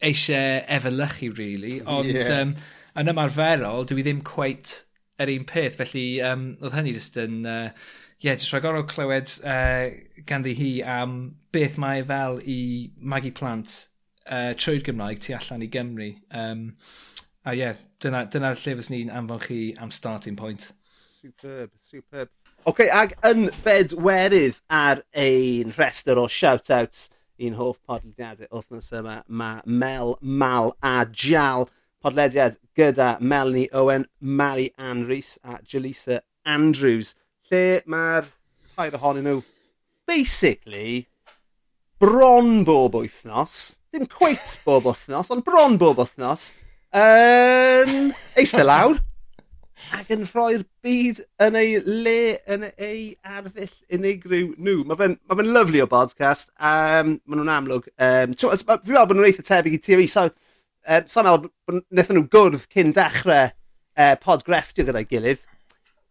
[0.05, 1.79] eisiau efelychu, really.
[1.83, 2.42] Ond yeah.
[2.42, 2.57] um,
[2.98, 4.83] yn ymarferol, dwi ddim cweit
[5.22, 5.79] yr un peth.
[5.81, 7.44] Felly, um, oedd hynny jyst yn...
[7.46, 7.70] Uh,
[8.16, 9.90] ie, yeah, jyst rhagorol clywed uh,
[10.29, 11.18] ganddi hi am
[11.52, 12.61] beth mae fel i
[12.96, 13.74] magu plant
[14.24, 16.09] uh, trwy'r Gymraeg tu allan i Gymru.
[16.33, 16.70] Um,
[17.44, 20.70] a ie, yeah, dyna, dyna lle fes ni'n anfon chi am starting point.
[21.20, 22.33] Superb, superb
[22.66, 27.07] okay, ag yn bedwerydd ar ein rhestr o shout-outs
[27.38, 31.68] i'n hoff podlediadau wythnos yma, mae Mel, Mal a Jal.
[32.02, 37.14] Podlediad gyda Melanie Owen, Mali Ann Rhys a Jalisa Andrews.
[37.50, 38.31] Lle mae'r
[38.74, 39.42] tair ohonyn nhw
[40.07, 41.07] basically
[42.02, 46.50] bron bob wythnos, dim cweit bob wythnos, ond bron bob wythnos,
[46.96, 49.00] yn um, eistedd lawr
[49.94, 52.20] ac yn rhoi'r byd yn ei le
[52.53, 54.83] yn ei arddull unigryw nhw.
[54.88, 57.90] Mae fe'n ma fe lyflu o bodcast, a um, maen nhw'n amlwg.
[57.94, 60.27] Um, Fi'n meddwl bod nhw'n eitha tebyg i TV, so,
[60.87, 65.44] um, so'n meddwl bod wnaethon nhw gwrdd cyn dechrau uh, pod grefftio gyda'i gilydd.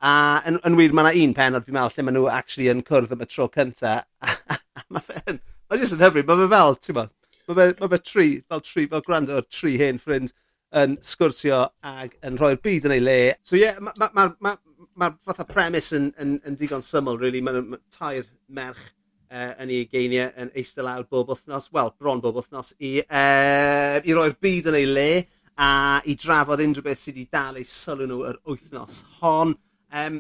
[0.06, 0.14] A
[0.48, 3.16] yn, yn wir, mae yna un penod fi'n meddwl lle maen nhw actually yn cwrdd
[3.16, 4.00] am y tro cynta.
[4.94, 5.44] mae fe'n...
[5.66, 7.14] Mae jyst yn hyfryd, mae fe fel, ti'n meddwl,
[7.50, 10.36] mae fe, ma fe tri, fel tri, fel gwrando o'r tri hen ffrind
[10.76, 13.20] yn sgwrsio ag yn rhoi'r byd yn ei le.
[13.48, 14.56] So ie, yeah, mae'r ma, ma, ma,
[15.00, 17.42] ma fatha premis yn, yn, yn digon syml, really.
[17.46, 18.84] Mae'n ma tair merch
[19.32, 24.00] uh, yn ei geiniau yn eistedd lawr bob wythnos, wel, bron bob wythnos, i, uh,
[24.04, 25.10] i roi'r byd yn ei le
[25.56, 25.70] a
[26.04, 29.56] i drafod unrhyw beth sydd wedi dal eu sylw nhw yr wythnos hon.
[29.96, 30.20] Um,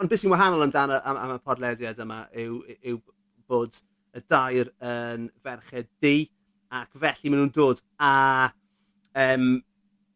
[0.00, 3.00] ond beth sy'n wahanol amdano am, am y podlediad yma yw, yw
[3.50, 3.80] bod
[4.14, 6.14] y dair yn ferched di
[6.70, 8.14] ac felly maen nhw'n dod a
[9.18, 9.58] um,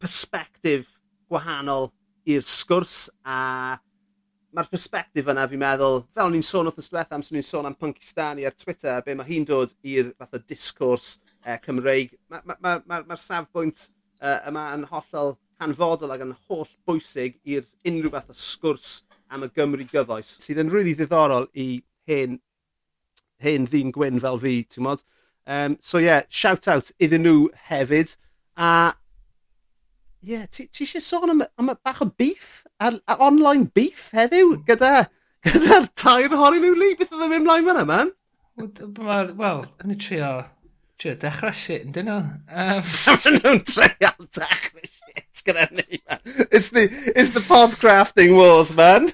[0.05, 0.91] persbectif
[1.33, 1.91] gwahanol
[2.29, 3.79] i'r sgwrs a
[4.55, 7.75] mae'r persbectif yna fi'n meddwl, fel ni'n sôn wrth wrthnos am amser ni'n sôn am
[7.75, 11.09] Punkistani ar Twitter, be mae hi'n dod i'r fath o disgwrs
[11.43, 12.15] eh, Cymreig.
[12.31, 13.89] Mae'r ma, ma, ma, ma safbwynt
[14.23, 18.95] uh, yma yn hollol hanfodol ac yn holl bwysig i'r unrhyw fath o sgwrs
[19.35, 21.69] am y Gymru gyfoes, sydd yn rili really ddiddorol i
[22.11, 22.39] hen,
[23.43, 25.03] hen ddyn gwyn fel fi, ti'n modd?
[25.47, 28.15] Um, so ie, yeah, shout out iddyn nhw hefyd.
[28.55, 28.95] A
[30.25, 32.63] Ie, yeah, ti, eisiau sôn am, am bach o beef?
[32.81, 34.55] Ar, ar online beef heddiw?
[34.55, 34.63] Hmm.
[34.71, 34.93] Gyda,
[35.45, 36.95] gyda'r tair ohonyn nhw li?
[36.97, 38.13] Beth oedd yn mynd mlaen fyna, man?
[38.57, 40.31] Wel, yn i trio,
[40.97, 42.17] trio dechrau shit, yn dyn nhw.
[42.49, 42.81] Um...
[43.35, 46.23] nhw'n treial dechrau shit gyda ni, man.
[46.49, 49.11] It's the, it's the podcrafting wars, man.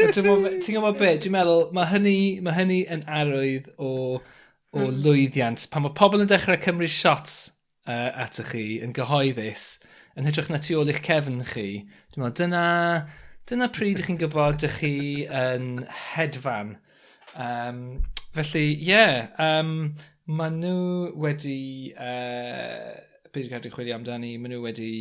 [0.00, 1.18] Ti'n gwybod beth?
[1.26, 4.96] dwi'n meddwl, mae hynny, ma hynny yn arwydd o, o hmm.
[5.04, 5.68] lwyddiant.
[5.74, 7.42] Pan mae pobl yn dechrau cymryd shots
[7.84, 9.74] uh, atoch chi yn gyhoeddus,
[10.14, 11.68] yn hytrach na tu ôl i'ch cefn chi,
[12.14, 12.64] dwi'n meddwl, dyna,
[13.50, 14.94] dyna pryd ych chi'n gwybod ych chi
[15.26, 15.68] yn
[16.14, 16.76] hedfan.
[17.34, 17.80] Um,
[18.36, 19.92] felly, ie, yeah, um,
[20.26, 21.92] maen nhw wedi...
[21.98, 22.94] Uh,
[23.34, 24.94] Beth i gadw chwilio amdani, maen nhw wedi...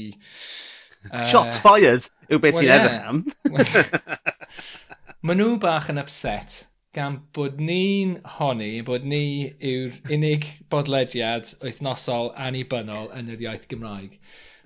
[1.12, 2.86] Uh, Shots fired yw beth well, ti'n yeah.
[2.86, 4.22] edrych am.
[5.28, 12.30] maen nhw bach yn upset gan bod ni'n honni bod ni yw'r unig bodlediad wythnosol
[12.48, 14.20] annibynnol yn yr iaith Gymraeg.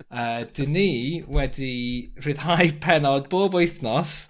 [0.08, 0.90] Uh, dyn ni
[1.28, 4.28] wedi rhyddhau penod bob wythnos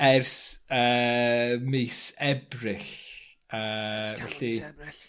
[0.00, 0.34] ers
[0.72, 2.86] uh, mis ebryll.
[3.52, 5.00] Uh, felly, ebryll.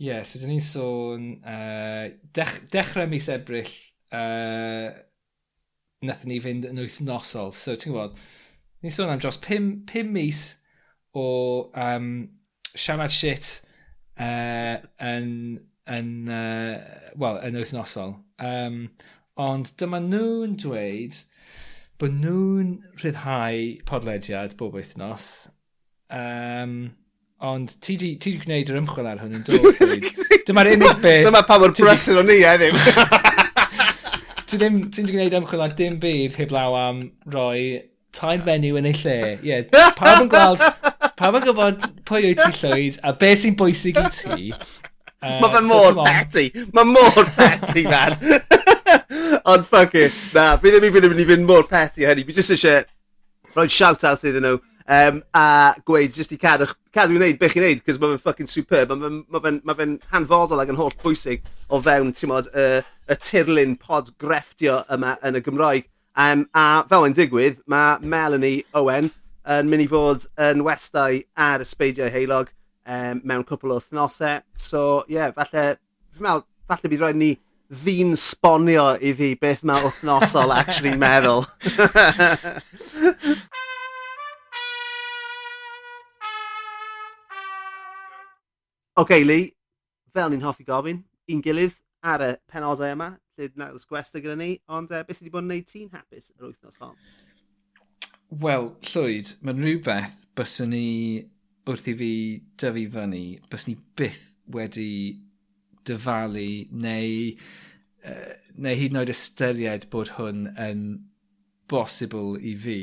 [0.00, 3.72] Ie, yeah, so dyn ni'n sôn uh, dech, dechrau mis ebryll
[4.12, 4.92] uh,
[6.04, 7.54] nathon ni fynd yn wythnosol.
[7.56, 8.20] So ti'n gwybod,
[8.84, 10.42] ni'n sôn am dros 5, 5 mis
[11.16, 11.24] o
[11.76, 12.10] um,
[12.72, 13.50] siarad shit
[14.20, 15.32] uh, yn,
[15.88, 18.18] yn, uh, well, yn wythnosol.
[18.40, 18.84] Um,
[19.40, 21.16] Ond dyma nhw'n dweud
[22.00, 25.26] bod nhw'n rhyddhau podlediad bob wythnos.
[26.12, 26.74] Um,
[27.40, 29.84] ond ti di, ti di gwneud yr ymchwil ar hwn yn dod.
[30.48, 31.28] Dyma'r unig beth...
[31.28, 32.76] Dyma pa mor brysur o'n i eh, eddim.
[34.50, 38.90] ti ddim, ti'n di gwneud ymchwil ar dim byd heblaw am roi tair fenyw yn
[38.90, 39.18] ei lle.
[39.38, 40.64] Ie, yeah, pawb yn gweld,
[41.20, 44.52] pawb yn gwybod pwy wyt ti llwyd a beth sy'n bwysig i ti.
[45.20, 46.46] Uh, mae fe mor so, petty.
[46.76, 48.16] mae mor petty, man.
[49.44, 50.16] Ond fuck it.
[50.34, 52.24] Na, fi ddim yn mynd i fynd mor peti hynny.
[52.28, 52.82] Fi jyst eisiau
[53.54, 54.60] rhoi shout-out iddyn nhw.
[54.90, 58.50] Um, a gweud jyst i cadw, cadw wneud beth chi'n neud, cos mae fe'n ffucking
[58.50, 58.90] superb.
[58.90, 62.50] Mae fe'n ma fe, ma fe hanfodol ac yn holl bwysig o fewn, ti'n modd,
[62.50, 62.66] y,
[63.06, 65.86] y tirlun pod grefftio yma yn y Gymraeg.
[66.18, 69.12] Um, a fel yn digwydd, mae Melanie Owen
[69.50, 74.42] yn mynd i fod yn westau ar y sbeidiau heilog um, mewn cwpl o thnosau.
[74.58, 75.76] So, ie, yeah, falle,
[76.16, 77.30] fi'n meddwl, falle bydd rhaid ni
[77.70, 81.44] ddyn sbonio i fi beth mae wythnosol actually meddwl.
[88.98, 89.52] Oce, okay, Lee,
[90.14, 94.36] fel ni'n hoffi gofyn, un gilydd ar y penodau yma, lle nawr oes gwesta gyda
[94.40, 96.96] ni, ond uh, beth sydd wedi bod yn gwneud ti'n hapus yr wythnos hon?
[98.42, 100.86] Wel, Llwyd, mae'n rhywbeth byswn ni
[101.70, 102.12] wrth i fi
[102.58, 104.90] dyfu fyny, byswn ni byth wedi
[105.88, 107.36] dyfalu neu,
[108.06, 110.84] uh, neu hyd yn oed ystyried bod hwn yn
[111.70, 112.80] bosibl i fi,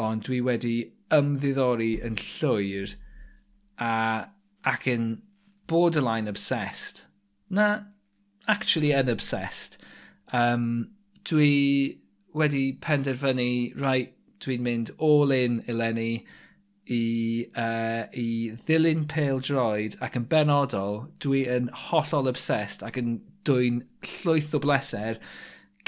[0.00, 0.74] ond dwi wedi
[1.14, 2.94] ymddiddori yn llwyr
[3.78, 3.92] a,
[4.64, 5.06] ac yn
[5.70, 7.06] borderline obsessed.
[7.48, 7.68] Na,
[8.48, 9.78] actually yn obsessed.
[10.32, 10.90] Um,
[11.24, 12.00] dwi
[12.34, 16.24] wedi penderfynu, right, dwi'n mynd all in eleni,
[16.90, 23.20] i, uh, i ddilyn pêl droed ac yn benodol dwi yn hollol obsessed ac yn
[23.46, 25.20] dwy'n llwyth o bleser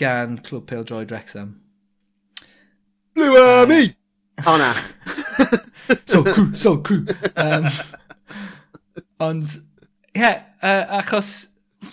[0.00, 1.56] gan Clwb Pêl Droed Wrexham.
[3.14, 3.94] Blue Army!
[4.46, 4.72] O na.
[6.06, 7.06] so crew, so crew.
[7.36, 7.66] Um,
[9.20, 9.58] ond,
[10.14, 11.32] ie, yeah, uh, achos,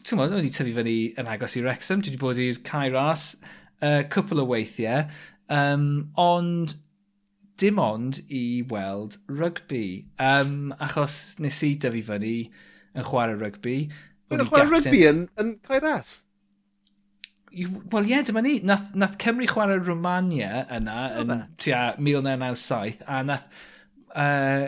[0.06, 3.34] ti'n modd, i tyfu fyny yn agos i Wrexham, dwi wedi bod i'r Cai Ras
[3.82, 5.10] uh, cwpl o weithiau,
[5.52, 6.78] um, ond
[7.60, 10.06] dim ond i weld rygbi.
[10.22, 12.34] Um, achos nes i dyfu fyny
[12.96, 13.78] yn chwarae rygbi.
[14.32, 16.20] Yn chwarae rygbi yn, yn Cairas?
[17.50, 18.60] Wel ie, yeah, dyma ni.
[18.66, 23.50] Nath, nath Cymru chwarae Romania yna oh, yn tua 1997 a nath,
[24.14, 24.68] uh,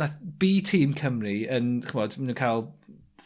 [0.00, 2.66] nath B Team Cymru yn, chymod, nhw'n cael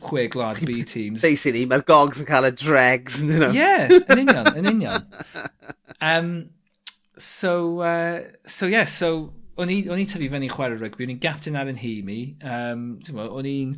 [0.04, 1.22] chwe glad B Teams.
[1.22, 3.22] Basically, mae'r gogs yn cael y dregs.
[3.24, 5.08] Ie, yeah, yn union, yn union.
[6.12, 6.32] um,
[7.18, 11.22] So, uh, so yeah, so o'n i, o'n i tyfu fyny chwarae rygbi, o'n i'n
[11.22, 12.18] gapten ar yn hi mi.
[12.46, 13.76] Um, o'n i'n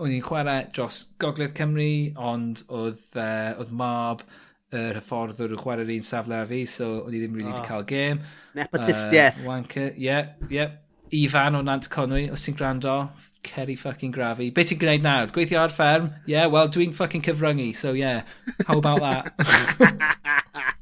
[0.00, 4.24] o'n i'n chwarae dros Gogledd Cymru, ond oedd, uh, oedd mab
[4.70, 7.58] yr er hyfforddwr yn chwarae'r un safle a fi, so o'n i ddim really oh.
[7.58, 7.66] Ah.
[7.66, 8.22] cael gêm.
[8.56, 9.42] Nepotistiaeth.
[9.42, 10.56] Uh, wanker, ie, yeah, ie.
[10.60, 10.78] Yeah.
[11.10, 12.94] Ifan o Nant Conwy, os ti'n gwrando,
[13.42, 14.50] Ceri fucking grafi.
[14.54, 15.32] Be ti'n gwneud nawr?
[15.34, 16.12] Gweithio ar fferm?
[16.30, 18.22] Yeah, well, dwi'n fucking cyfryngu, so yeah,
[18.68, 20.76] how about that?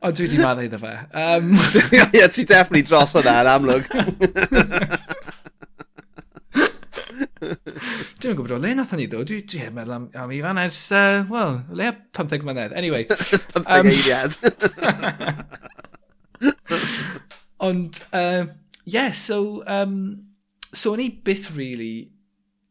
[0.00, 0.94] Ond dwi wedi madd iddo fe.
[1.12, 1.50] Um...
[2.16, 3.84] Ie, ti definitely dros hwnna yn amlwg.
[8.20, 9.28] Dwi'n gwybod o le nath ni ddod.
[9.28, 12.72] Dwi'n dwi meddwl am, am Ifan ers, uh, well, le 15 mynedd.
[12.80, 13.04] Anyway.
[13.52, 13.90] 15 um...
[13.92, 14.32] eiliad.
[17.60, 18.44] Ond, uh,
[18.84, 19.94] yeah, so, um,
[20.72, 22.08] so o'n i byth really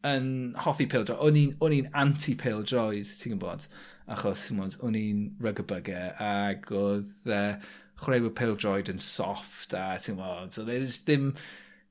[0.06, 1.22] yn hoffi pildroed.
[1.22, 3.70] O'n i'n anti-pildroed, ti'n gwybod.
[4.10, 7.68] Achos, chymod, o'n i'n rygybygau ac oedd e, uh,
[8.00, 10.54] chwaraewyr peldroed yn soft a ti'n modd.
[10.56, 11.34] So there's ddim,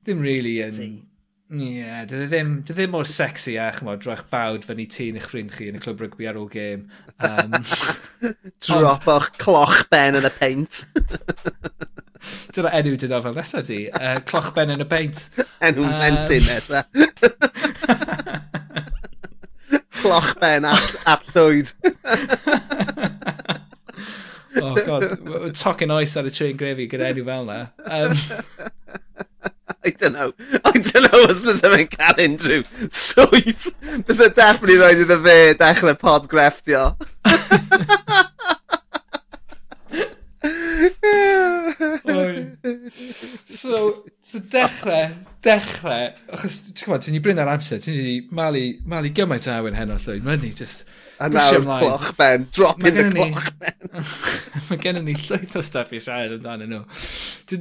[0.04, 1.00] ddim really yn...
[1.50, 5.16] Ie, yeah, dy ddim, dy ddim mor sexy a chymod, drach bawd fyny ti yn
[5.18, 6.84] eich ffrind chi yn y clwb rygbi ar ôl gêm.
[7.26, 7.56] Um,
[8.68, 10.84] Drop o'ch cloch ben yn y peint.
[12.54, 15.24] Dyna enw dy fel nesaf di, uh, cloch ben yn y peint.
[15.66, 16.86] enw um, mentyn nesaf
[20.00, 21.74] cloch ben at, at llwyd.
[24.62, 27.58] oh god, we're talking ice ar y trwy'n grefi gyda enw fel na.
[27.86, 28.14] Um...
[29.82, 30.34] I don't know.
[30.64, 33.70] I don't know os bys e'n cael unrhyw swydd.
[34.04, 36.96] Bys e definitely roed iddo fe dechrau pod grefftio.
[43.48, 45.10] so, so dechrau,
[45.44, 49.54] dechrau, achos ti'n gwybod, ti'n i bryn ar amser, ti'n i malu, malu gymaint o
[49.56, 50.88] awen heno llwyd, mae'n ni just...
[51.20, 54.06] A nawr cloch ben, drop in the cloch ben.
[54.70, 56.80] mae gennym ni llwyth o stuff i siarad amdano nhw.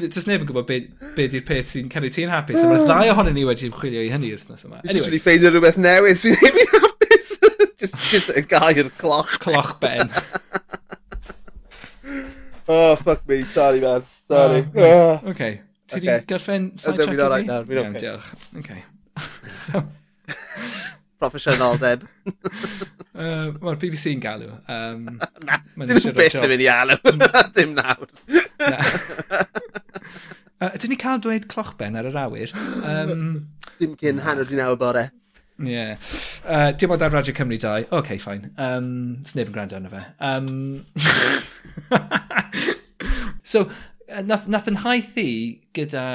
[0.05, 0.77] Does neb yn gwybod be,
[1.17, 4.05] be di'r peth sy'n cael ei ti'n hapus, a mae'r ddau ohonyn ni wedi ymchwilio
[4.05, 4.79] i hynny wrthnos yma.
[4.85, 5.11] Anyway.
[5.11, 7.33] Dwi'n ffeindio rhywbeth newydd sy'n ei fi hapus.
[7.83, 9.39] just, just a gair cloch.
[9.43, 10.07] Cloch ben.
[12.71, 13.43] Oh, fuck me.
[13.45, 14.03] Sorry, man.
[14.29, 14.61] Sorry.
[14.61, 14.93] Oh, right.
[14.93, 15.29] oh.
[15.31, 15.61] Okay.
[15.87, 16.19] Ti okay.
[16.19, 17.29] di gorffen sidetrack i fi?
[17.33, 18.01] Right nawr, fi'n okay.
[18.03, 18.27] diolch.
[18.61, 18.83] Okay.
[19.65, 19.81] so...
[21.19, 22.05] Proffesiynol, Deb.
[23.17, 24.53] uh, Mae'r BBC yn galw.
[24.69, 25.17] Um,
[25.49, 26.99] na, dyn nhw beth yn mynd i alw.
[27.57, 28.05] Dim nawr.
[28.61, 28.77] na.
[30.59, 32.53] Uh, dyn ni cael dweud clochben ar yr awyr.
[32.85, 33.49] Um,
[33.81, 35.09] Dim cyn hanner di nawr bore.
[35.59, 35.71] Ie.
[35.73, 35.97] Yeah.
[36.45, 37.87] Uh, dim ond ar Radio Cymru 2.
[37.91, 38.51] OK, fine.
[38.57, 40.03] Um, Sneb yn gwrando arno fe.
[40.23, 40.85] Um,
[43.43, 43.65] so,
[44.23, 45.31] nath, nath yn haith i
[45.75, 46.05] gyda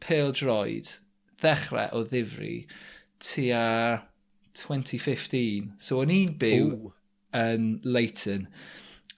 [0.00, 0.94] Pêl Droid
[1.42, 2.54] ddechrau o ddifri
[3.20, 3.66] tua
[4.56, 5.74] 2015.
[5.76, 6.94] So, o'n i'n byw Ooh.
[7.36, 8.48] yn Leighton.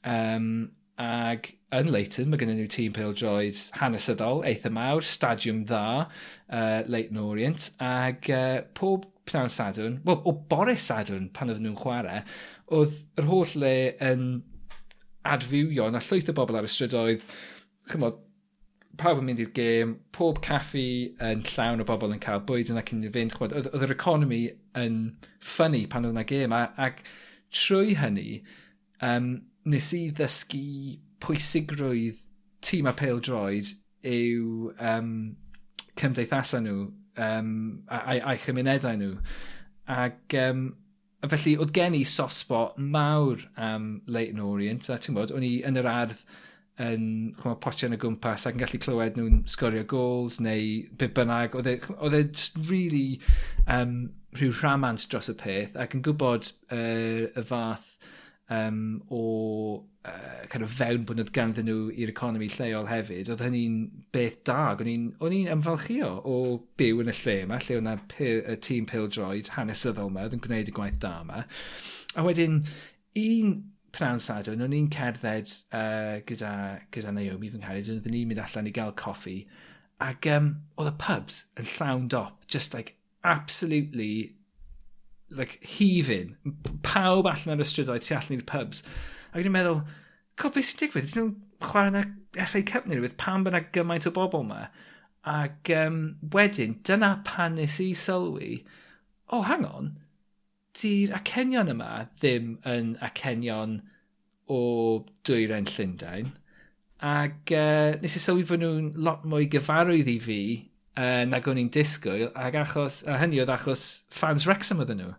[0.03, 6.09] Um, ag yn Leighton, mae gennym nhw tîm Pêl Droid hanesyddol, eitha mawr, stadiwm dda,
[6.48, 11.80] uh, Leighton Orient, ag uh, pob pnawn Sadwrn, wel, o bore Sadwrn pan oedden nhw'n
[11.82, 12.22] chwarae,
[12.78, 14.24] oedd yr holl le yn
[15.28, 17.24] adfywio, na llwyth o bobl ar y strydoedd,
[17.92, 18.20] chymod,
[18.98, 20.86] pawb yn mynd i'r gêm, pob caffi
[21.24, 23.94] yn llawn o bobl yn cael bwyd yna cyn i fynd, chymod, oedd, oedd yr
[23.94, 24.40] economi
[24.78, 25.02] yn
[25.38, 27.04] ffynnu pan oedd yna gêm, ac
[27.54, 28.40] trwy hynny,
[29.04, 29.34] um,
[29.68, 30.64] nes i ddysgu
[31.22, 32.24] pwysigrwydd
[32.64, 33.70] tîm a pêl droed
[34.06, 35.12] yw um,
[35.98, 36.78] cymdeithasau nhw
[37.20, 37.54] um,
[37.92, 39.14] a'i a'u chymunedau nhw.
[39.88, 40.68] Ac um,
[41.26, 44.90] felly oedd gen i soft spot mawr am Leighton Orient.
[44.90, 46.22] A ti'n bod, o'n i yn yr ardd
[46.78, 47.09] yn
[47.40, 51.59] chwma, potio yn y gwmpas ac yn gallu clywed nhw'n sgorio gols neu beth bynnag.
[51.59, 53.18] Oedd e just really
[53.66, 53.98] um,
[54.38, 57.96] rhyw rhamant dros y peth ac yn gwybod uh, y fath
[58.54, 59.22] um, o
[60.09, 63.79] uh, kind of fewn bod fewnbwynod ganddyn nhw i'r economi lleol hefyd, oedd hynny'n
[64.14, 64.75] beth da.
[64.75, 66.37] O'n i'n, ymfalchio o
[66.81, 68.21] byw yn y lle yma, lle oedd
[68.55, 71.42] y tîm pildroed hanesyddol yma, oedd yn gwneud y gwaith da yma.
[72.16, 72.62] A wedyn,
[73.23, 73.57] un
[73.97, 76.53] pnawn sadwn, o'n i'n cerdded uh, gyda,
[76.94, 79.38] gyda Naomi fy ngharid, oedden ni'n mynd allan i gael coffi,
[80.05, 84.35] ac um, oedd y pubs yn llawn dop, just like absolutely
[85.31, 86.37] like heaving.
[86.83, 88.85] Pawb allan ar y strydoedd tu allan i'r pubs.
[89.33, 89.83] Ac o'n i'n meddwl,
[90.38, 91.12] co beth sy'n digwydd?
[91.12, 92.05] Dyn nhw'n chwarae na
[92.46, 94.66] FA Cup neu rhywbeth pan byna gymaint o bobl yma.
[95.29, 96.01] Ac um,
[96.35, 98.62] wedyn, dyna pan nes i sylwi,
[99.29, 99.92] o, oh, hang on,
[100.79, 103.81] di'r acenion yma ddim yn acenion
[104.48, 104.61] o
[105.27, 106.33] dwyren Llundain.
[107.05, 110.40] Ac uh, nes i sylwi fod nhw'n lot mwy gyfarwydd i fi
[110.98, 115.16] uh, nag o'n i'n disgwyl, ac achos, a hynny oedd achos fans Wrexham oedden nhw.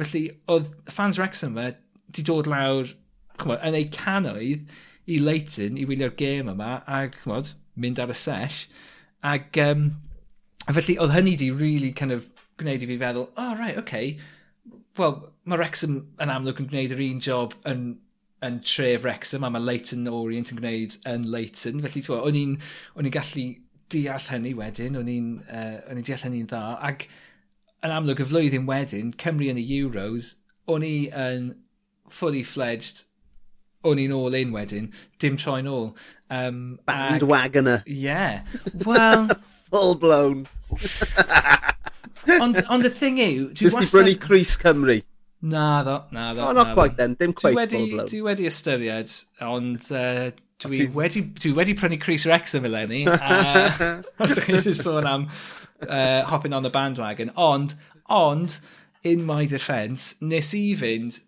[0.00, 1.72] Felly, oedd fans Wrexham yma
[2.14, 2.90] di dod lawr
[3.42, 4.66] chmod, yn ei canoedd
[5.08, 8.66] i Leighton i wylio'r gêm yma ac chmod, mynd ar y sesh.
[9.26, 9.88] Ac um,
[10.68, 14.18] felly oedd hynny di really kind of gwneud i fi feddwl, oh right, okay,
[14.98, 17.86] well, mae Wrexham yn amlwg yn gwneud yr un job yn,
[18.44, 21.80] yn tref Wrexham a mae Leighton Orient yn gwneud yn Leighton.
[21.84, 22.58] Felly, ti'n o'n i'n
[22.98, 23.46] o'n i'n gallu
[23.94, 26.62] deall hynny wedyn, o'n i'n uh, o'n i'n deall hynny'n dda.
[26.90, 27.08] Ac
[27.86, 30.34] yn amlwg y flwyddyn wedyn, Cymru yn y Euros,
[30.68, 31.52] o'n i yn
[32.12, 33.04] fully fledged
[33.86, 35.92] o'n i'n all in wedyn, dim troi'n ôl.
[36.30, 37.82] Um, Bandwagoner.
[37.86, 38.44] Yeah.
[38.84, 39.28] Well...
[39.68, 40.46] Full blown.
[42.40, 43.48] ond, ond y thing yw...
[43.52, 43.90] Dwi wastad...
[43.92, 45.02] brynu Cris Cymru.
[45.40, 46.46] Na ddo, na ddo.
[46.46, 48.08] Oh, not quite then, dim quite wedi, full blown.
[48.08, 49.12] Dwi wedi ystyried,
[49.44, 50.30] ond uh,
[50.64, 50.86] dwi, ti...
[50.96, 53.04] wedi, dwi wedi prynu Chris Wrexham eleni.
[53.12, 55.28] uh, os ydych chi eisiau sôn am
[55.84, 57.30] uh, hopping on the bandwagon.
[57.36, 57.76] Ond,
[58.08, 58.58] ond,
[59.04, 61.20] in my defence, nes i fynd,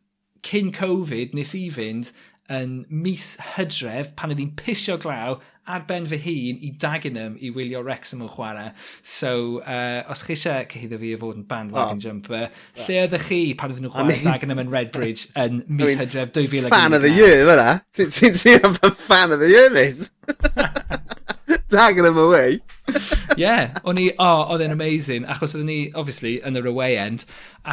[0.48, 2.14] cyn Covid, nes i fynd
[2.50, 5.38] yn mis Hydref pan oedd hi'n pisio glaw
[5.70, 8.72] ar ben fy hun i Dagenham i wylio Wrexham yn chwarae.
[9.06, 12.04] So, uh, os chi eisiau cyhyddo fi i fod yn bandwagon oh.
[12.06, 12.82] jumper, yeah.
[12.86, 16.00] lle oeddech chi pan oedden nhw'n chwarae I mean, Dagenham yn Redbridge yn mis I
[16.00, 16.74] mean, Hydref 2019?
[16.74, 17.70] Fan of the year, fyna.
[17.94, 20.10] Ti'n fan of the year, mate.
[21.70, 22.60] Dagenham away.
[23.36, 27.26] yeah, o'n i, oh, oedd e'n amazing, achos oedd ni, obviously, yn yr away end,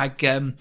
[0.06, 0.52] ac um,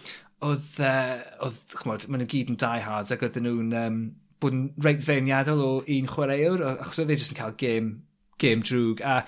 [0.44, 4.00] oedd, uh, oedd, chmod, maen nhw gyd yn diehards ac oedden nhw'n um,
[4.42, 7.94] bod yn reit feirniadol o un chwaraewr, achos oedd e jyst yn cael game,
[8.42, 9.00] game drwg.
[9.00, 9.22] A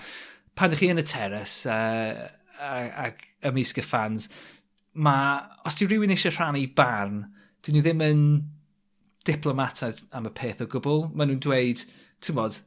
[0.59, 2.27] pan ydych chi yn y teres uh,
[2.59, 4.29] ac ymysg y fans,
[4.93, 7.23] mae, os di rhywun eisiau rhannu barn,
[7.65, 8.23] dyn nhw ddim yn
[9.27, 11.07] diplomatau am y peth o gwbl.
[11.13, 11.85] Maen nhw'n dweud,
[12.23, 12.61] ti'n bod,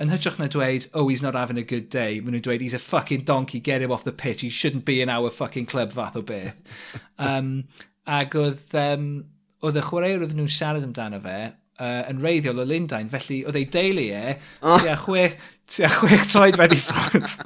[0.00, 2.76] yn hytrach na dweud, oh, he's not having a good day, maen nhw'n dweud, he's
[2.76, 5.92] a fucking donkey, get him off the pitch, he shouldn't be in our fucking club
[5.92, 6.60] fath o beth.
[7.18, 7.64] um,
[8.06, 9.06] ac oedd, um,
[9.64, 11.38] oedd y chwaraewr oedd nhw'n siarad amdano fe,
[11.80, 14.24] uh, yn reiddiol o Lundain, felly oedd ei deulu e,
[14.60, 14.76] oh.
[14.84, 15.38] tua chwech,
[15.72, 17.36] tua chwech troed fe'n ei ffordd.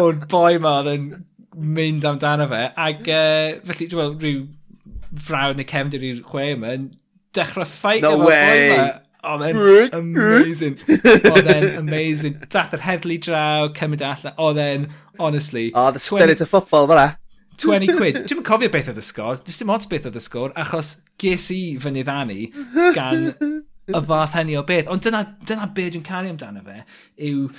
[0.00, 1.10] O'r boi ma oedd yn
[1.78, 6.74] mynd amdano fe, ac uh, felly, dwi'n meddwl, rhyw frawd neu cefndir i'r chwe yma,
[7.38, 8.90] dechrau ffait no efo'r boi ma
[9.20, 10.78] Oedd e'n amazing.
[11.28, 12.38] Oedd e'n amazing.
[12.52, 14.36] Dath yr heddlu draw, cymryd allan.
[14.40, 14.86] Oedd e'n,
[15.20, 15.70] honestly...
[15.74, 17.16] Oh, the spirit 20, of football, fel
[17.60, 18.22] 20 quid.
[18.28, 19.40] Dwi'n cofio beth oedd y sgôr.
[19.44, 22.46] Dwi'n dim ots beth oedd y sgôr, achos ges i fy niddannu
[22.96, 23.26] gan
[23.90, 24.88] y fath hynny o beth.
[24.92, 26.78] Ond dyna, dyna beth dwi'n caru amdano fe,
[27.28, 27.50] yw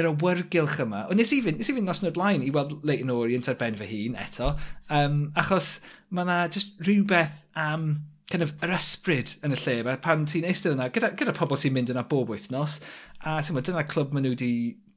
[0.00, 1.04] yr awyrgylch yma.
[1.06, 3.60] O, nes i fynd, nes i fynd noson o'r blaen i weld Leighton Orient ar
[3.60, 4.50] ben fy hun eto,
[4.90, 5.76] um, achos
[6.10, 7.86] mae yna just rhywbeth am...
[7.86, 7.94] Um,
[8.32, 11.60] kind of yr ysbryd yn y lle yma pan ti'n eistedd yna gyda, gyda pobl
[11.60, 12.78] sy'n mynd yna bob wythnos
[13.20, 14.52] a ti'n dyna clwb maen nhw wedi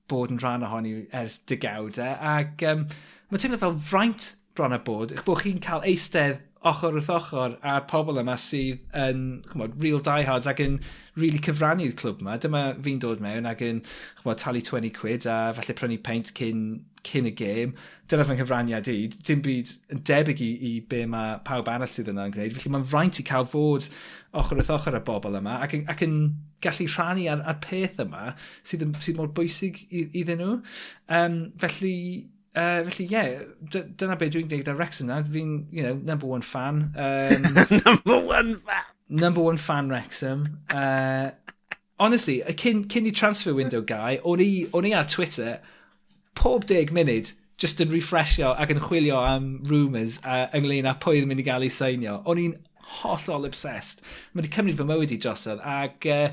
[0.07, 2.85] bod yn rhan ohoni ers degawdau ac um,
[3.29, 7.57] mae teimlo fel fraint bron a bod eich bod chi'n cael eistedd ochr wrth ochr
[7.61, 10.79] a'r pobl yma sydd yn chymod, real diehards ac yn
[11.19, 12.37] really cyfrannu'r clwb yma.
[12.41, 16.63] Dyma fi'n dod mewn ac yn chymod, talu 20 quid a falle prynu paint cyn
[17.05, 17.73] cyn y gêm.
[18.07, 18.97] Dyna fy nghyfraniad i.
[19.27, 22.55] Dim byd yn debyg i, i be mae pawb arall sydd yna yn gwneud.
[22.55, 23.89] Felly mae'n fraint i cael fod
[24.37, 26.17] ochr wrth ochr y bobl yma ac, ac yn
[26.63, 28.31] gallu rhannu ar, ar peth yma
[28.65, 30.57] sydd, sydd mor bwysig iddyn nhw.
[31.19, 31.95] Um, felly,
[32.55, 35.21] uh, felly ie, yeah, dyna beth dwi'n gwneud ar Wrexham na.
[35.25, 36.87] Fi'n, you know, number one fan.
[36.95, 37.49] Um,
[37.85, 38.93] number one fan!
[39.09, 40.59] Number one fan Wrexham.
[40.69, 41.31] Uh,
[41.99, 45.59] honestly, cyn, cyn i transfer window guy, o'n i, on i ar Twitter
[46.37, 51.19] pob deg munud just yn refreshio ac yn chwilio am rumours uh, ynglyn â pwy
[51.19, 52.19] ddim mynd i gael ei seinio.
[52.29, 52.53] O'n i'n
[53.01, 54.03] hollol obsessed.
[54.31, 56.29] Mae wedi cymryd fy mywyd i drosodd ac uh,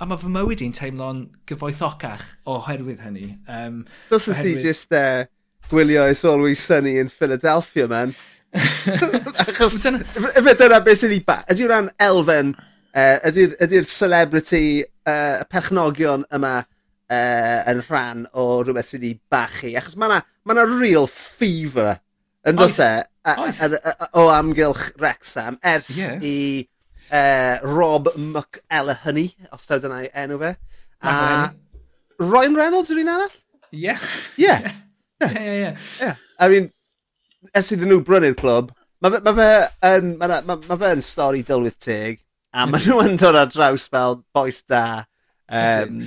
[0.00, 3.36] a mae fy mywyd i'n teimlo'n gyfoethocach oherwydd hynny.
[3.46, 4.56] Um, Doesn't oherwydd...
[4.56, 8.16] he just uh, e, gwylio It's Always Sunny in Philadelphia, man?
[9.46, 11.42] Achos, fe dyna beth sydd i ba.
[11.52, 12.56] Ydyw ran elfen,
[12.96, 14.66] uh, ydy'r ydy celebrity
[15.06, 16.62] uh, perchnogion yma
[17.12, 19.74] uh, yn rhan o rhywbeth sydd wedi bachu.
[19.78, 21.98] Achos mae yna ma, real fever
[22.48, 22.92] yn dos e
[24.18, 26.18] o amgylch Rexham ers yeah.
[26.18, 26.36] i
[27.12, 30.54] uh, Rob McElhenney, os daw dyna enw fe.
[31.02, 31.14] A
[32.22, 33.38] Ryan Reynolds yw'r un arall?
[33.72, 33.96] Ie.
[34.42, 34.56] Ie.
[35.22, 36.68] Ie, ie, I mean,
[37.54, 39.48] ers iddyn nhw brynu'r clwb, mae fe, ma fe,
[39.92, 42.20] yn, ma, ma, ma fe yn stori dylwydd teg,
[42.54, 44.84] a mae nhw yn dod ar draws fel boes da.
[45.52, 46.04] Um,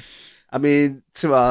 [0.51, 1.45] I mean, ti'n ma...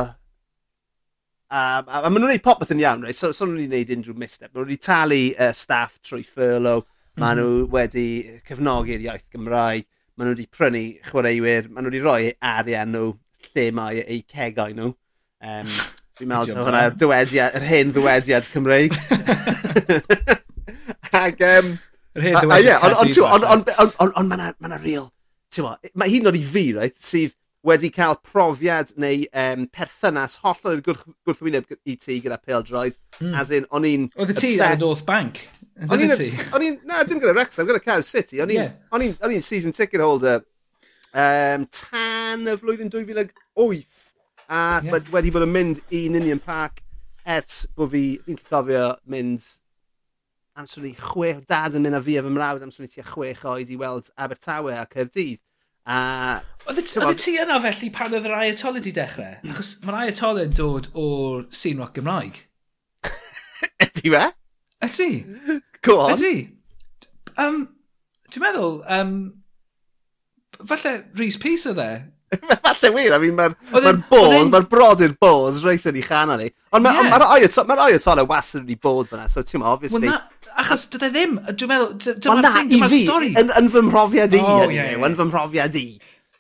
[1.55, 3.17] Um, a, a maen nhw'n gwneud popeth yn iawn, right?
[3.17, 4.51] So, so nhw'n gwneud unrhyw misstep.
[4.51, 6.85] Maen nhw wedi talu uh, staff trwy furlough.
[7.15, 7.41] Ma' mm -hmm.
[7.41, 8.07] nhw wedi
[8.49, 9.85] cefnogi'r iaith Gymraeg.
[10.17, 11.65] maen nhw wedi prynu chwaraewyr.
[11.71, 13.07] maen nhw wedi rhoi arian nhw
[13.55, 14.89] lle mae eu cegau nhw.
[15.45, 15.69] Um,
[16.19, 18.93] Fi'n meddwl bod hwnna dywediad, yr hen ddywediad Cymreig.
[21.25, 21.67] Ac, um,
[22.15, 23.63] yr hen ddywediad Ond, ond, real, ond, ond, ond, ond,
[23.99, 24.33] ond, ond, ond,
[24.71, 24.83] ond,
[26.75, 27.35] ond,
[27.65, 32.99] wedi cael profiad neu um, perthynas hollol i'r gwrthwyneb i ti gyda peldroed.
[33.21, 33.37] Mm.
[33.41, 34.09] As in, o'n i'n...
[34.21, 35.41] Oedd y ti ar y North Bank?
[35.89, 36.81] O'n i'n...
[36.85, 38.43] Na, dim gyda Wrexham, gyda Cardiff City.
[38.45, 39.41] O'n i'n yeah.
[39.45, 40.43] season ticket holder
[41.15, 44.01] um, tan y flwyddyn 2008.
[44.53, 45.13] A yeah.
[45.15, 46.83] wedi bod yn mynd i Ninian Park
[47.25, 49.47] ers bod fi, fi'n cofio mynd
[50.55, 53.07] am swn i chwech, dad yn mynd â fi a fy mrawd amser ni tua
[53.09, 55.41] chwech oed i weld Abertawe a Cerdydd.
[55.85, 56.41] A...
[56.65, 59.37] Oedd ti yna felly pan oedd yr Ayatollah wedi dechrau?
[59.43, 59.53] Hmm.
[59.53, 62.41] Achos mae'r Ayatollah yn dod o'r sîn rock Gymraeg.
[63.85, 64.25] Ydy fe?
[64.89, 65.09] Ydy.
[65.85, 66.17] Go on.
[66.17, 66.35] Ydy.
[67.37, 67.61] Um,
[68.33, 69.15] Dwi'n meddwl, um,
[70.65, 71.91] falle Rhys Peace oedd e
[72.65, 76.51] Falle wir, I mean, mae'r ma bod, mae'r brodyr bod reis yn ei chanol ni.
[76.75, 77.11] Ond mae'r yeah.
[77.13, 80.09] ma, ma oed tole wastad wedi bod fyna, so ti'n ma, obviously...
[80.09, 83.31] Well, na, achos dyna ddim, dwi'n meddwl, dyma'r thing, dyma'r stori.
[83.41, 85.07] Yn, yn fy mhrofiad i, oh, yeah, yeah.
[85.09, 85.87] yn fy mhrofiad i.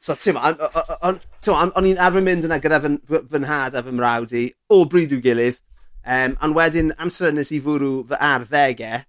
[0.04, 4.82] So ti'n o'n i'n arfer mynd yna gyda fy nhad a fy mrawd i, o
[4.90, 5.60] bryd i'w gilydd,
[6.04, 9.04] um, ond wedyn amser nes i fwrw fy arddegau,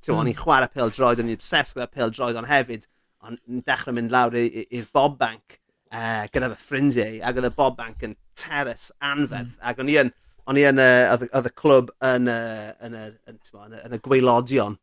[0.00, 0.22] ti'n mm.
[0.22, 2.88] o'n i'n chwarae pel droed, o'n i'n obses gyda pel droed, ond hefyd,
[3.28, 5.58] o'n dechrau mynd lawr i'r bob bank
[5.92, 9.66] uh, gyda fy ffrindiau ac oedd y Bob Bank yn teres anferth mm.
[9.70, 10.14] ac o'n i yn
[10.48, 12.38] o'n i yn y, oedd y clwb yn y,
[12.86, 14.78] yn y, yn, tyma, yn, yn y gweilodion.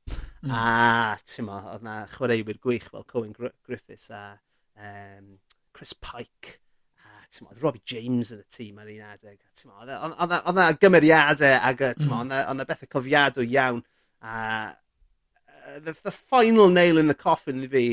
[0.46, 0.52] Mm.
[0.54, 4.36] A tyma, oedd na chwaraewyr gwych fel Cohen Griffiths a
[4.78, 5.40] um,
[5.74, 6.60] Chris Pike
[7.02, 9.40] a tyma, oedd Robbie James yn y tîm ar un adeg.
[9.66, 9.98] Oedd e,
[10.38, 12.38] e, na gymeriadau ac tyma, mm.
[12.44, 13.82] oedd na bethau cofiadw iawn.
[14.22, 17.88] A uh, the, the final nail in the coffin i fi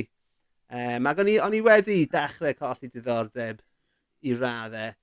[0.73, 3.61] Um, ac o'n i, on i wedi dechrau colli diddordeb
[4.25, 4.95] i raddau.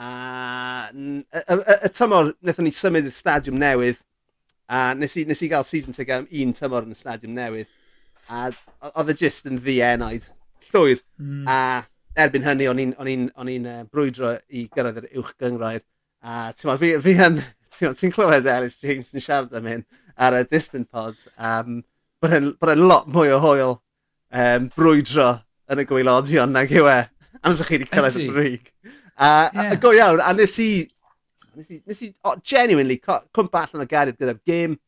[0.00, 4.00] A y, y, y, y tymor, wnaethon ni symud i'r stadiwm newydd.
[4.72, 7.68] A nes i, nes i gael season ticket am un tymor yn y stadiwm newydd.
[8.32, 8.48] A
[8.94, 10.30] oedd e jyst yn ddienaid.
[10.70, 11.04] Llwyr.
[11.20, 11.44] Mm.
[11.44, 11.58] A
[12.24, 15.84] erbyn hynny, o'n i'n uh, brwydro i gyrraedd yr uwch gyngrair.
[16.24, 17.42] A ti'n fi, fi yn...
[17.72, 19.86] Ti'n clywed Ellis James yn siarad am hyn
[20.20, 21.16] ar y distant pod.
[21.40, 21.80] Um,
[22.20, 23.78] bod e'n lot mwy o hoel
[24.32, 25.28] um, brwydro
[25.72, 26.98] yn y gweilodion nag yw e.
[27.42, 28.72] Amser chi wedi cyrraedd y brig.
[29.16, 29.72] A, yeah.
[29.72, 30.70] a go iawn, a nes i,
[31.56, 34.78] nes i, nes i oh, genuinely cwmpa allan o gariad gyda'r gêm.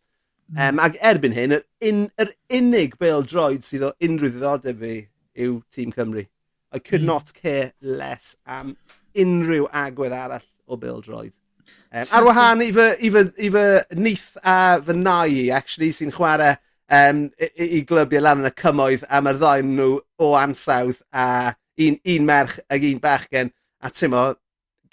[0.54, 4.96] Um, ac erbyn hyn, yr, un, yr unig bel droed sydd o unrhyw ddiddordeb fi
[5.40, 6.26] yw Tîm Cymru.
[6.74, 7.10] I could mm.
[7.10, 8.76] not care less am
[9.16, 11.32] unrhyw agwedd arall o bel droid.
[11.94, 13.64] Um, ar wahân i fy, i, fy, i fy
[13.96, 16.56] nith a fy nai, actually, sy'n chwarae
[16.94, 19.90] um, i i i glybio lan yn y cymoedd a mae'r ddau nhw
[20.24, 21.26] o ansawdd a
[21.86, 24.26] un un merch ag un bachgen a t'mo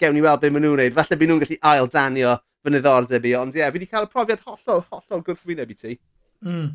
[0.02, 0.96] gewn ni weld beth maen nhw'n neud.
[0.96, 4.08] Falle byd nhw'n gallu ail danio fy niddordeb i ond ie yeah, fi wedi cael
[4.08, 5.94] y profiad hollol hollol gwrthwyneb i ti.
[6.46, 6.72] Mm.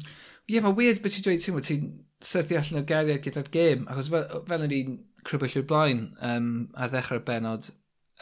[0.48, 1.92] Ie ma'n weird beth ti'n dweud t'mo' ti'n
[2.24, 4.96] syrthi allan o'r geriad gyda'r gêm achos fel, fel yn i'n
[5.28, 7.70] crybwyll o'r blaen um, ar ddechrau'r benod,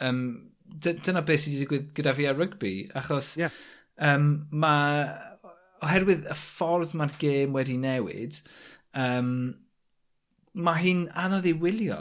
[0.02, 0.20] um,
[0.82, 3.34] dyna beth sydd wedi digwydd gyda fi ar rygbi achos...
[3.40, 3.54] yeah.
[4.02, 5.06] um, mae
[5.86, 8.40] oherwydd y ffordd mae'r gêm wedi newid,
[8.98, 9.32] um,
[10.56, 12.00] mae hi'n anodd i wylio.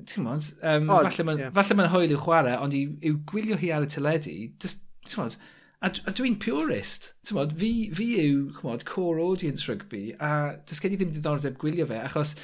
[0.00, 1.72] Ti'n modd, um, oh, falle mae'n yeah.
[1.76, 5.36] ma hwyl i'w chwarae, ond i, i'w gwylio hi ar y teledu, just, ti'n modd,
[5.80, 7.10] a, a dwi'n purist.
[7.26, 11.58] Ti'n modd, fi, fi yw, chymod, core audience rugby, a dys gen i ddim diddordeb
[11.60, 12.36] gwylio fe, achos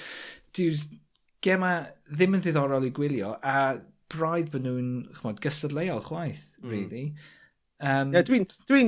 [0.57, 1.01] dwi'n
[1.47, 1.72] gema
[2.11, 3.79] ddim yn ddiddorol i gwylio, a
[4.12, 6.70] braidd bod nhw'n, chymod, gystadleuol chwaith, mm.
[6.72, 7.07] really.
[7.79, 8.83] Um, yeah, dwi'n dwi,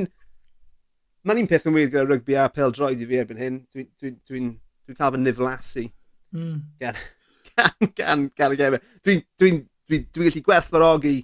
[1.28, 3.60] Mae'n un peth yn wir gyda rygbi a pel droed i fi erbyn hyn.
[3.74, 4.44] Dwi'n dwi, dwi, dwi,
[4.88, 5.84] dwi cael fy niflasu
[6.32, 6.54] mm.
[6.80, 7.00] gan,
[7.52, 8.80] gan, gan, gan y gemau.
[8.80, 9.00] E.
[9.04, 9.50] Dwi'n dwi,
[9.90, 11.16] dwi, dwi gallu gwerthfarogi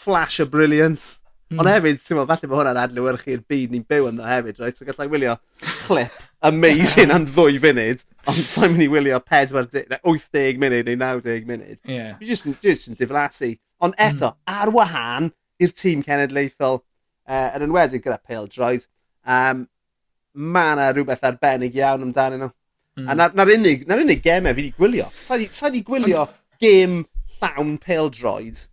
[0.00, 1.18] flash o brilliance.
[1.50, 1.60] Mm.
[1.60, 4.78] Ond hefyd, ti'n meddwl, falle bod hwnna'n adlywyrchu'r byd ni'n byw ynddo hefyd, right?
[4.78, 5.36] So gallai wylio
[5.84, 11.48] clip amazing am ddwy funud, ond sa'n mynd i wylio 40, 80 munud neu 90
[11.48, 11.80] munud.
[11.84, 12.14] Yeah.
[12.20, 13.52] Dwi just jyst yn diflasu.
[13.84, 14.54] Ond eto, mm.
[14.54, 15.28] ar wahân
[15.60, 16.80] i'r tîm cenedlaethol,
[17.28, 18.86] uh, yn enwedig gyda Pale Droid,
[19.26, 19.66] Um,
[20.34, 22.50] mae yna rhywbeth arbennig iawn amdano nhw.
[22.98, 23.06] Mm.
[23.06, 25.08] A na'r na unig, na unig gemau fi wedi gwylio.
[25.22, 26.36] Sa'i wedi gwylio And...
[26.60, 27.00] gêm
[27.40, 28.66] llawn droid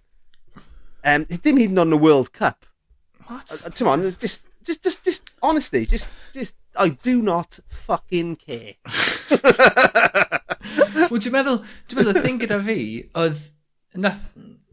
[1.08, 2.66] Um, dim hyd yn oed yn y World Cup.
[3.28, 3.52] What?
[3.54, 8.76] Uh, Ti'n on, just, just, just, just, honestly, just, just, I do not fucking care.
[10.98, 12.80] Wel, dwi'n meddwl, dwi'n meddwl, y thing gyda fi,
[13.24, 13.40] oedd,
[14.04, 14.26] nath,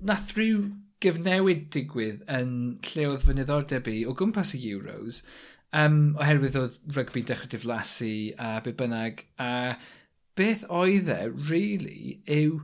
[0.02, 0.64] nath rhyw
[1.04, 2.50] gyfnewid digwydd yn
[2.88, 5.22] lle oedd fy niddordeb i o gwmpas y Euros,
[5.74, 9.24] Um, oherwydd oedd rygbi dechrau diflasu a be bynnag.
[9.42, 9.74] A
[10.38, 12.60] beth oedd e, really, yw...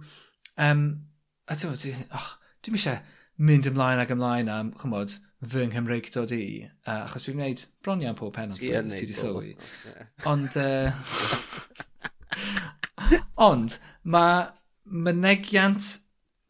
[0.61, 0.85] Um,
[1.51, 2.29] a ti'n meddwl, oh,
[2.63, 3.01] dwi'n eisiau
[3.41, 8.05] mynd ymlaen ag ymlaen am, chymod, fy Nghymreig dod i, uh, achos dwi'n gwneud bron
[8.05, 9.55] iawn pob penod, ti wedi sylwi.
[10.29, 10.93] Ond, uh,
[13.51, 14.45] ond, mae
[14.85, 15.97] mynegiant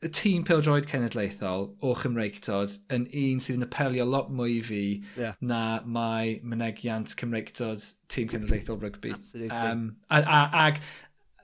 [0.01, 4.85] y tîm pildroed cenedlaethol o Cymreictod yn un sydd yn apelio lot mwy i fi
[5.21, 5.35] yeah.
[5.45, 9.13] na mae mynegiant Cymreictod tîm cenedlaethol rygbi.
[9.51, 10.81] Um, a, a, ag,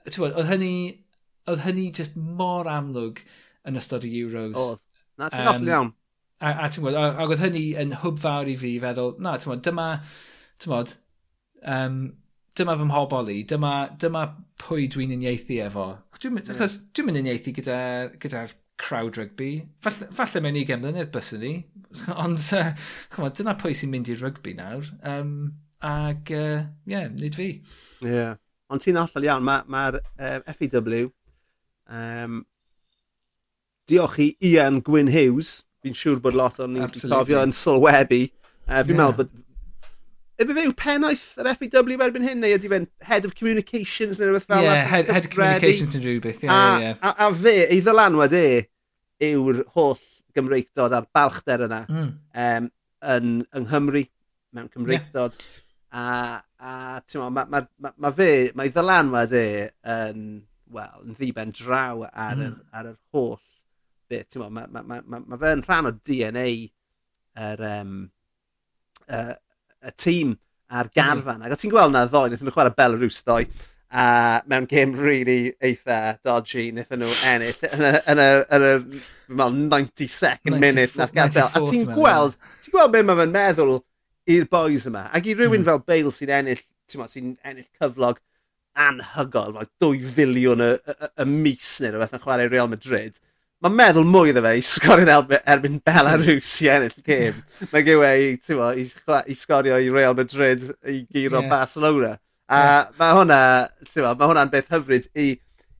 [0.07, 0.73] bod, oedd hynny,
[1.45, 3.21] oedd hynny just mor amlwg
[3.69, 4.57] yn ystod y Euros.
[4.57, 4.81] Oedd.
[5.21, 5.93] Na, ti'n um, iawn.
[6.41, 9.51] A, a ti'n gwybod, ac oedd hynny yn hwb fawr i fi feddwl, na, ti'n
[9.51, 9.87] gwybod, dyma,
[10.57, 10.97] ti'n gwybod,
[11.77, 12.01] um,
[12.57, 14.23] dyma fy mhobol i, dyma, dyma
[14.61, 15.89] pwy dwi'n uniaethu efo.
[16.17, 16.55] Dwi'n yeah.
[16.55, 19.51] achos dwi'n mynd uniaethu gyda'r gyda, gyda crowd rugby.
[19.83, 21.53] Falle, falle mewn i mlynedd byswn ni.
[22.23, 22.73] Ond uh,
[23.17, 24.89] on, dyna pwy sy'n mynd i'r rugby nawr.
[25.05, 25.33] Um,
[25.85, 27.49] ag, ie, uh, yeah, nid fi.
[28.03, 28.11] Ie.
[28.11, 28.35] Yeah.
[28.73, 29.87] Ond ti'n allal iawn, mae'r ma,
[30.19, 31.09] ma um, FEW,
[31.87, 32.41] um,
[33.87, 38.25] diolch i Ian Gwyn Hughes, fi'n siŵr bod lot o'n ni'n cofio yn sylwebu.
[38.67, 38.99] Uh, fi'n yeah.
[38.99, 39.35] meddwl bod
[40.37, 44.27] Efe fe yw pennaeth yr FEW erbyn hyn, neu ydy fe'n Head of Communications neu
[44.29, 46.91] rhywbeth fel yeah, Head, head of Communications yn rhywbeth, ie, yeah, ie.
[47.01, 48.49] A, a, a fe, ei ddylanwad e,
[49.25, 49.97] yw'r holl
[50.37, 52.11] Gymreigdod a'r balchder yna mm.
[52.43, 52.67] um,
[53.15, 54.03] yn, yng Nghymru,
[54.53, 55.39] mewn Cymreigdod.
[55.41, 55.63] Yeah.
[55.97, 56.05] A,
[56.61, 59.47] a mae ma, ma, ma fe, mae ddylanwad e
[59.95, 60.21] yn,
[60.77, 62.45] wel, yn ddiben draw ar, mm.
[62.45, 63.39] ar, ar yr holl
[64.05, 64.29] bit.
[64.29, 66.47] ti'n Mae ma, ma, ma, ma, fe'n rhan o DNA
[67.47, 67.97] yr, um,
[69.09, 69.33] uh,
[69.85, 70.35] y tîm
[70.69, 71.41] a'r garfan.
[71.41, 71.51] Mm.
[71.51, 73.47] Ac ti'n gweld na ddoe, wnaethon nhw chwarae Belarus ddoe,
[73.87, 78.71] a mewn game really eitha dodgy, wnaethon nhw ennill yn y
[79.29, 81.51] 92nd minute nath gadael.
[81.51, 83.77] A ti'n gweld, ti'n gweld beth mae fe'n meddwl
[84.35, 85.07] i'r boys yma.
[85.15, 85.69] Ac i rywun mm.
[85.69, 88.19] fel Bale sy'n ennill, ti'n sy'n ennill cyflog
[88.77, 93.15] anhygol, fel 2 filiwn y, y, y, y mis neu rhywbeth yn chwarae Real Madrid
[93.57, 97.39] Mae'n meddwl mwy iddo fe i sgorio'n erbyn, erbyn Belarus i ennill gêm.
[97.71, 98.83] Mae gyw e i, i,
[99.33, 101.49] i sgorio i Real Madrid i giro yeah.
[101.49, 102.11] Barcelona.
[102.47, 102.91] A yeah.
[102.99, 103.39] mae hwnna,
[103.97, 105.25] mae hwnna'n beth hyfryd i,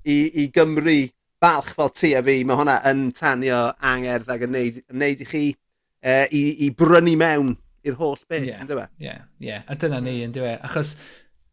[0.04, 0.98] i, i Gymru
[1.40, 2.40] balch fel ti a fi.
[2.50, 7.14] Mae hwnna yn tanio angerdd ac yn neud, neud i chi uh, i, i brynu
[7.22, 7.54] mewn
[7.86, 8.66] i'r holl beth, yeah.
[8.66, 8.88] ynddo fe?
[8.98, 9.22] Ie, yeah.
[9.52, 9.70] yeah.
[9.70, 10.58] a dyna ni, ynddo fe.
[10.66, 10.96] Achos,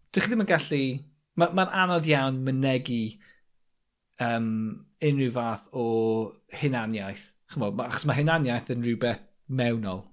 [0.08, 0.84] dych chi ddim yn gallu...
[1.34, 3.02] Mae'n ma, ma anodd iawn mynegu
[4.22, 5.86] um, unrhyw fath o
[6.60, 7.30] hunaniaeth.
[7.52, 10.04] Chymo, achos mae hunaniaeth yn rhywbeth mewnol.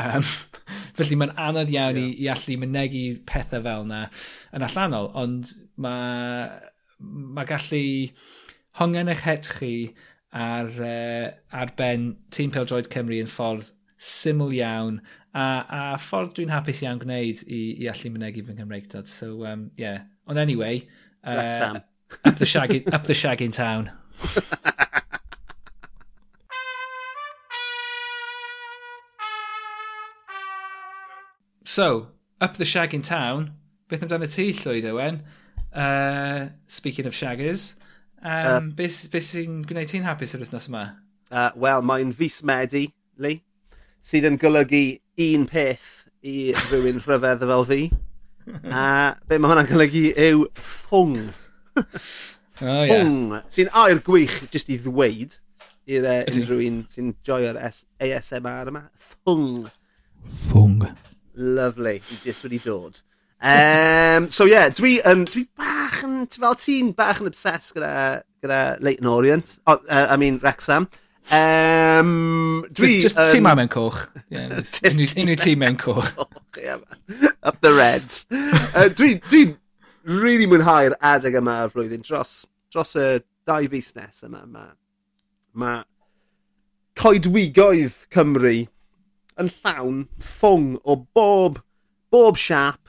[0.00, 0.24] Um,
[0.96, 2.08] felly mae'n anodd iawn yeah.
[2.08, 4.06] i, i allu mynegu pethau fel yna
[4.56, 6.46] yn allanol, ond mae,
[6.98, 7.84] mae gallu
[8.80, 9.74] hongen eich het chi
[10.32, 13.68] ar, uh, ar ben Tîm Peldroed Cymru yn ffordd
[14.02, 14.98] syml iawn
[15.36, 19.08] a, a ffordd dwi'n hapus iawn gwneud i, i allu mynegu fy Nghymreigdod.
[19.08, 20.08] So, um, yeah.
[20.28, 20.86] Ond anyway...
[21.22, 21.80] Uh,
[22.24, 23.90] Up the shag, up the shag in town.
[31.64, 32.08] so,
[32.40, 33.54] up the shag in town.
[33.88, 35.22] Beth amdano ti, Llwyd Owen?
[35.72, 37.74] Uh, speaking of shaggers.
[38.22, 40.84] Um, uh, beth be sy'n gwneud ti'n hapus yr wythnos yma?
[41.32, 42.86] Uh, Wel, mae'n fus medu,
[43.18, 43.42] Lee,
[44.04, 47.80] sydd yn golygu un peth i rhywun rhyfedd fel fi.
[48.82, 48.84] A
[49.28, 51.32] be mae hwnna'n golygu yw ffwng
[51.76, 52.90] oh, yeah.
[52.92, 55.38] Bwng, sy'n air gwych jyst i ddweud
[55.90, 58.84] i'r e, uh, unrhyw un sy'n joio'r ASMR yma.
[59.12, 59.70] Thwng.
[60.22, 60.92] Thwng.
[61.34, 63.00] Lovely, i jyst wedi dod.
[63.42, 68.60] Um, so yeah, dwi, um, dwi bach yn, fel ti'n bach yn obsessed gyda, gyda
[68.84, 70.86] Leighton Orient, oh, uh, I mean Wrexham.
[71.30, 73.00] Um, dwi...
[73.02, 73.98] Just, just um, tîm mewn coch.
[74.30, 76.12] Yeah, unrhyw tîm mewn coch.
[77.42, 78.26] Up the Reds.
[78.30, 79.56] uh, dwi, dwi
[80.04, 82.42] really mwynhau'r adeg yma o'r flwyddyn dros,
[82.72, 83.08] dros y
[83.48, 84.44] dau fus nes yma.
[84.46, 84.70] Mae
[85.58, 85.72] ma
[86.98, 88.56] coedwigoedd Cymru
[89.40, 91.60] yn llawn ffwng o bob,
[92.12, 92.80] bob siap,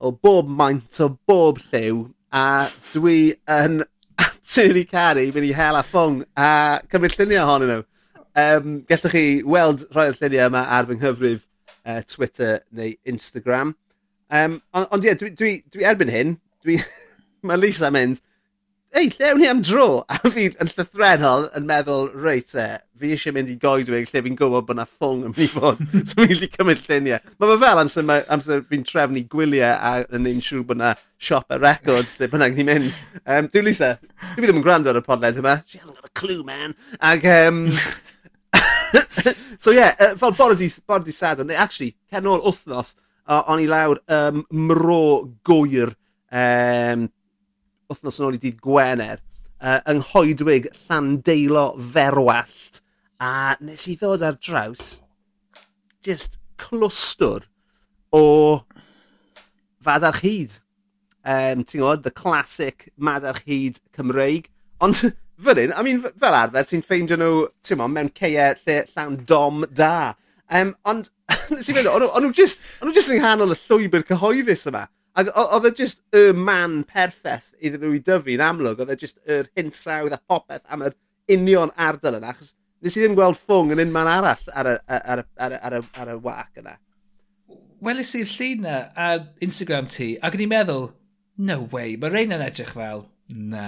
[0.00, 3.82] o bob maint, o bob lliw, a dwi yn
[4.26, 6.48] absolutely caru mynd i hel a ffwng a
[6.92, 7.84] cymryd lluniau ohonyn nhw.
[8.36, 11.46] Um, gallwch chi weld rhoi'r lluniau yma ar fy nghyfrif
[11.86, 13.74] uh, Twitter neu Instagram.
[14.30, 16.36] Um, ond ie, yeah, dwi, dwi, dwi erbyn hyn,
[16.66, 16.80] dwi...
[17.46, 18.18] mae Lisa mynd,
[18.96, 20.04] ei, lle ni am dro?
[20.12, 24.38] A fi yn llythrenol yn meddwl, reit e, fi eisiau mynd i goedwig lle fi'n
[24.38, 25.82] gwybod bod yna ffwng yn mynd i fod.
[26.08, 27.34] so fi'n gallu cymryd lluniau.
[27.36, 30.94] Mae fe fel amser, amser fi'n trefnu gwyliau a yn ein siŵr bod yna
[31.28, 33.00] siop a records lle bynnag ni'n mynd.
[33.24, 33.94] Um, dwi Lisa,
[34.34, 35.58] dwi ddim yn gwrando ar y podled yma.
[35.66, 36.76] She hasn't got a clue, man.
[37.00, 37.66] Ag, um,
[39.58, 42.96] so ie, yeah, fel bod ydi sadwrn, actually, cenol wythnos,
[43.28, 45.04] uh, o'n i lawr um, mro
[45.46, 45.92] gwyr
[46.36, 47.06] um,
[47.90, 49.22] wythnos yn ôl i dydd Gwener,
[49.60, 52.82] uh, yng Nghoedwig Llandeilo Ferwallt,
[53.22, 54.98] a nes i ddod ar draws
[56.04, 57.46] just clwstwr
[58.14, 58.24] o
[59.82, 60.58] fadarch hyd.
[61.26, 64.50] Um, ti'n gwybod, the classic madarch hyd Cymreig.
[64.80, 65.00] Ond
[65.42, 69.18] fan hyn, I mean, fel arfer, ti'n ffeindio nhw, ti'n mo, mewn ceia lle llawn
[69.26, 70.14] dom da.
[70.46, 71.10] Um, ond,
[71.54, 74.86] nes i fynd, ond nhw just, o'n nhw just yng nghanol y llwybr cyhoeddus yma.
[75.16, 78.82] Ac oedd e just y man perffaith iddyn nhw i dyfu yn amlwg.
[78.84, 80.96] Oedd e just yr hinsawdd a popeth am yr
[81.32, 82.34] union ardal yna.
[82.34, 82.52] Achos
[82.84, 85.62] nes i ddim gweld ffwng yn un man arall ar y, ar y, ar y,
[85.70, 86.76] ar y, ar y wac yna.
[87.86, 90.86] Welis i'r llun na ar Instagram ti, ac yn i'n meddwl,
[91.48, 93.66] no way, mae rhain yn edrych fel, na,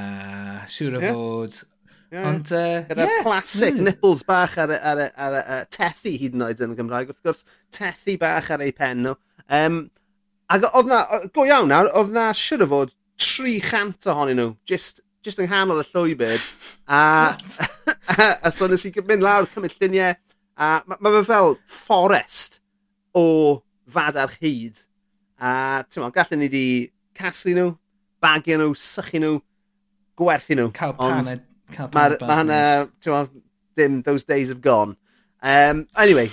[0.70, 1.16] siŵr o yeah.
[1.16, 1.58] fod.
[2.08, 2.24] Yeah.
[2.30, 3.22] Ond, uh, Gyda yeah.
[3.24, 3.84] classic mm.
[3.84, 7.12] nipples bach ar, ar, ar, ar, ar, ar tethu hyd yn oed yn Gymraeg.
[7.12, 7.44] Wrth gwrs,
[7.74, 9.16] tethu bach ar ei pen nhw.
[9.58, 9.82] Um,
[10.48, 11.02] Ac oedd na,
[11.34, 15.82] go iawn nawr, oedd na siwr o fod 300 ohonyn nhw, just, just yng nghanol
[15.82, 16.46] y llwybyd.
[16.88, 17.00] A,
[17.34, 20.16] a, a so nes i mynd lawr, cymryd lluniau,
[20.56, 22.62] a mae ma fe fel fforest
[23.12, 23.26] o
[23.92, 24.80] fadarch hyd.
[25.36, 26.64] A ti'n meddwl, gallwn ni di
[27.18, 27.76] casglu nhw,
[28.24, 29.36] bagio nhw, sychu nhw,
[30.18, 30.72] gwerthu nhw.
[30.78, 31.46] Cael paned.
[31.92, 32.60] Mae ma hynna,
[32.96, 33.42] ti'n meddwl,
[33.78, 34.96] dim, those days have gone.
[35.42, 36.30] Um, anyway,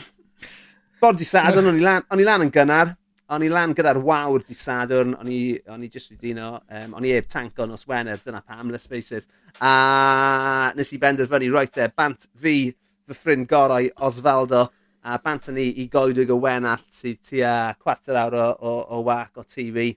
[1.04, 1.84] bod di sad, o'n i
[2.26, 2.96] lan yn gynnar,
[3.34, 5.40] O'n i lan gyda'r wawr di Sadwrn, o'n i,
[5.74, 8.86] on i jyst wedi dino, um, o'n i eb tanko nos Wener, dyna pam, let's
[8.86, 9.26] face it.
[9.66, 12.70] A nes i benderfynu, right there, bant fi,
[13.10, 14.68] fy ffrind gorau, Osvaldo,
[15.02, 19.42] a bant ni i goedwig y wenallt sydd tua cwarter awr o, o, o wac
[19.42, 19.88] o TV.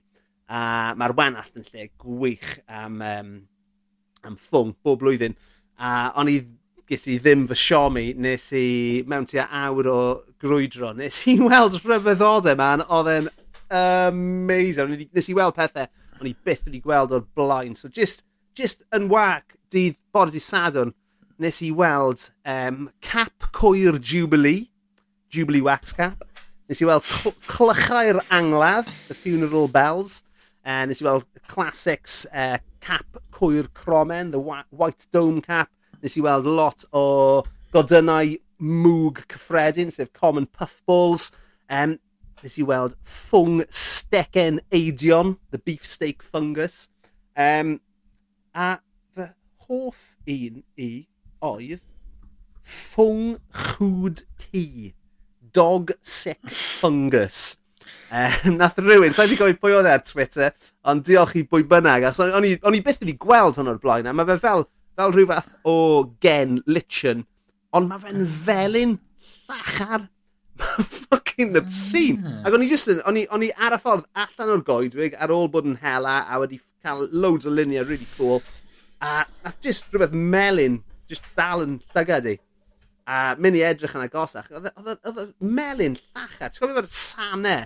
[0.49, 3.33] A mae'r wenallt yn lle gwych am, um,
[4.25, 5.37] am ffwng bob blwyddyn.
[5.77, 6.39] A o'n i
[6.89, 8.65] ges i ddim fy siomi, nes i
[9.09, 9.99] mewn tua awr o
[10.41, 13.29] grwydro, nes i weld rhyfeddodau man, oedd e'n
[13.69, 14.95] amazing.
[15.13, 15.85] Nes i weld pethau
[16.19, 17.75] o'n i byth wedi gweld o'r blaen.
[17.77, 18.25] So just,
[18.57, 20.95] just yn wac, dydd bod i sadwn,
[21.39, 24.67] nes i weld um, cap coir Jubilee,
[25.29, 26.25] Jubilee Wax Cap.
[26.69, 30.23] Nes i weld cl clychau'r angladd, The Funeral Bells.
[30.65, 35.69] Uh, nes i weld classics uh, cap coir cromen, The White Dome Cap
[36.03, 37.05] nes i weld lot o
[37.73, 41.29] godynnau mwg cyffredin, sef common puffballs.
[41.69, 41.97] Um,
[42.43, 46.87] nes i weld ffwng stecen eidion, the beefsteak fungus.
[47.35, 47.79] Um,
[48.55, 48.79] a
[49.15, 49.29] fy
[49.67, 50.91] hoff un i
[51.45, 51.83] oedd
[52.63, 54.93] ffwng chwd ci.
[55.53, 57.57] Dog sick fungus.
[58.09, 60.53] Um, nath rhywun, sa'n so di gofyn pwy oedd e ar Twitter,
[60.89, 64.13] ond diolch i bwy bynnag, achos o'n i byth wedi gweld hwn o'r blaen, a
[64.15, 64.65] mae fe fel
[64.99, 65.75] fel rhyw fath o
[66.23, 67.23] gen lichen,
[67.75, 68.39] ond mae fe'n ah.
[68.45, 68.95] felyn
[69.47, 70.09] llachar.
[71.39, 72.19] fucking obscene.
[72.19, 72.39] Mm.
[72.43, 75.15] Ac o'n i just yn, o'n i, on i ar y ffordd allan o'r goedwig
[75.15, 78.43] ar ôl bod yn hela a wedi cael loads o luniau really cool.
[78.99, 82.35] A nath just rhywbeth melyn, just dal yn llygad i.
[83.07, 84.51] A mynd i edrych yn agosach.
[84.51, 86.51] Oedd y e, e, e melyn llachar.
[86.51, 87.63] Ti'n gofio fel sanau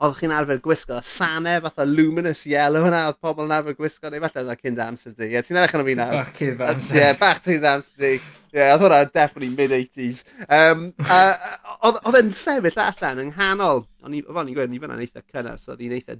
[0.00, 4.22] oeddech chi'n arfer gwisgo sane fatha luminous yellow yna oedd pobl yn arfer gwisgo neu
[4.24, 5.26] falle oedd cyn amser di.
[5.34, 6.14] Ie, ti'n edrych yn o fi nawr?
[6.16, 7.00] Bach cyn amser.
[7.00, 8.12] Ie, bach cyn amser di.
[8.54, 10.22] Ie, oedd hwnna definitely mid-80s.
[10.46, 14.24] Um, uh, oedd e'n sefyll allan yng nghanol, o'n i'n
[14.56, 16.16] gweud, ni fyna'n eitha cynnar, so oedd i'n eitha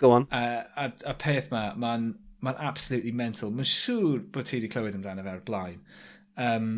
[0.00, 0.28] Go on.
[0.32, 3.52] Uh, a, a peth ma, mae'n ma, absolutely mental.
[3.52, 5.82] Mae'n siŵr bod ti wedi clywed amdano fe'r blaen.
[6.40, 6.70] Um,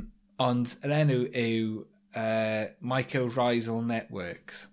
[0.42, 1.84] ond yr enw yw
[2.18, 4.68] uh, Mycorrhizal Networks.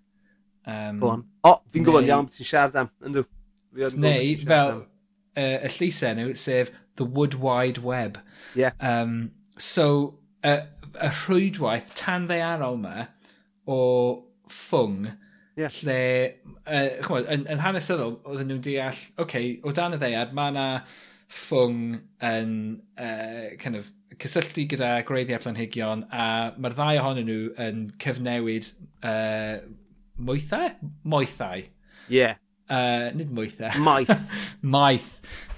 [0.66, 1.24] Um, Go on.
[1.43, 3.26] O, oh, fi'n gwybod iawn beth ti'n siarad am, yndw.
[3.76, 8.20] Neu, fel uh, y llys enw, sef The Wood Wide Web.
[8.55, 8.72] Yeah.
[8.80, 10.55] Um, so, y,
[10.95, 13.09] y rhwydwaith tan ddearol yma
[13.68, 13.80] o
[14.51, 15.11] ffwng,
[15.59, 15.82] yeah.
[15.82, 15.99] lle,
[16.63, 20.53] uh, chymod, yn, yn hanesyddol, oedden nhw'n deall, oce, okay, o dan y ddeiad, mae
[20.53, 20.70] yna
[21.36, 22.55] ffwng yn
[23.01, 23.91] uh, kind of,
[24.22, 28.70] cysylltu gyda greiddiau planhigion a mae'r ddau ohonyn nhw yn cyfnewid
[29.03, 29.57] uh,
[30.18, 30.74] mwythau?
[31.03, 31.63] Moethau.
[32.09, 32.18] Ie.
[32.18, 32.36] Yeah.
[32.66, 33.72] Uh, nid mwythau.
[33.86, 34.30] Maeth.
[34.76, 35.09] maeth.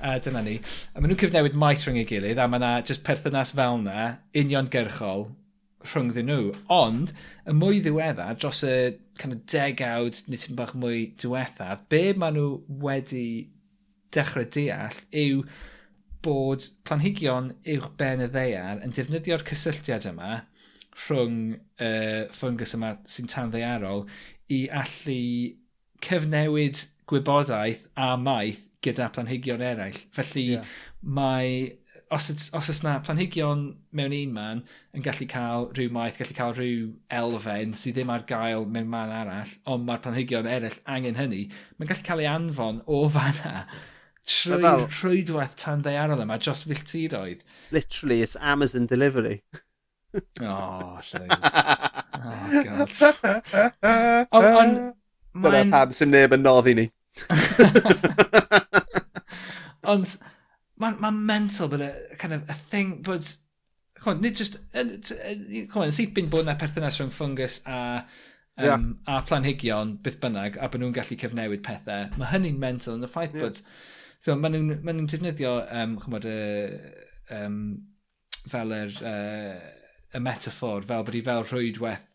[0.02, 0.58] Uh, dyna ni.
[0.94, 4.08] A maen nhw'n cyfnewid maeth rhwng ei gilydd a mae yna just perthynas fel yna
[4.38, 5.30] uniongyrchol
[5.88, 6.50] rhwng ddyn nhw.
[6.74, 7.14] Ond,
[7.48, 8.76] y mwy ddiweddar, dros y
[9.22, 12.50] kind of degawd neu tym bach mwy diwethaf, be maen nhw
[12.84, 13.28] wedi
[14.16, 15.42] dechrau deall yw
[16.26, 20.42] bod planhigion uwch ben y ddeiar yn defnyddio'r cysylltiad yma
[20.98, 24.08] rhwng y uh, ffungus yma sy'n tan ddeiarol
[24.54, 25.18] i allu
[26.04, 30.00] cyfnewid gwybodaeth a maeth gyda planhigion eraill.
[30.16, 30.72] Felly yeah.
[31.02, 31.76] mae...
[32.16, 33.66] Os, os oes na planhigion
[34.00, 34.60] mewn un man
[34.96, 36.86] yn gallu cael rhyw maeth, gallu cael rhyw
[37.18, 41.42] elfen sydd ddim ar gael mewn man arall, ond mae'r planhigion eraill angen hynny,
[41.76, 43.66] mae'n gallu cael ei anfon o fanna
[44.28, 47.44] trwy fel, rhwydwaith tan ddeiarol yma dros filltiroedd.
[47.76, 49.42] Literally, it's Amazon delivery.
[50.42, 51.96] oh, llwyd.
[52.26, 52.90] Oh, God.
[54.62, 54.80] Ond...
[55.38, 56.86] Dyna pam sy'n neb yn noddi ni.
[59.92, 60.16] Ond
[60.82, 61.92] mae'n ma mental bod y
[62.22, 63.28] kind of, a thing bod...
[63.98, 64.58] Chwan, nid just...
[64.74, 67.78] Chwan, sydd byn bod na perthynas rhwng fungus a...
[68.58, 68.86] Um, yeah.
[69.14, 72.08] a planhigion, byth bynnag, a bod nhw'n gallu cyfnewid pethau.
[72.18, 73.46] Mae hynny'n mental yn y ffaith yeah.
[73.46, 73.62] bod...
[74.18, 76.96] So, mae nhw'n ma nhw defnyddio, um, chymod, uh,
[77.38, 77.60] um,
[78.50, 78.96] fel yr...
[79.06, 79.74] Er, uh,
[80.16, 82.06] y metafor fel bod hi fel rhwydwaith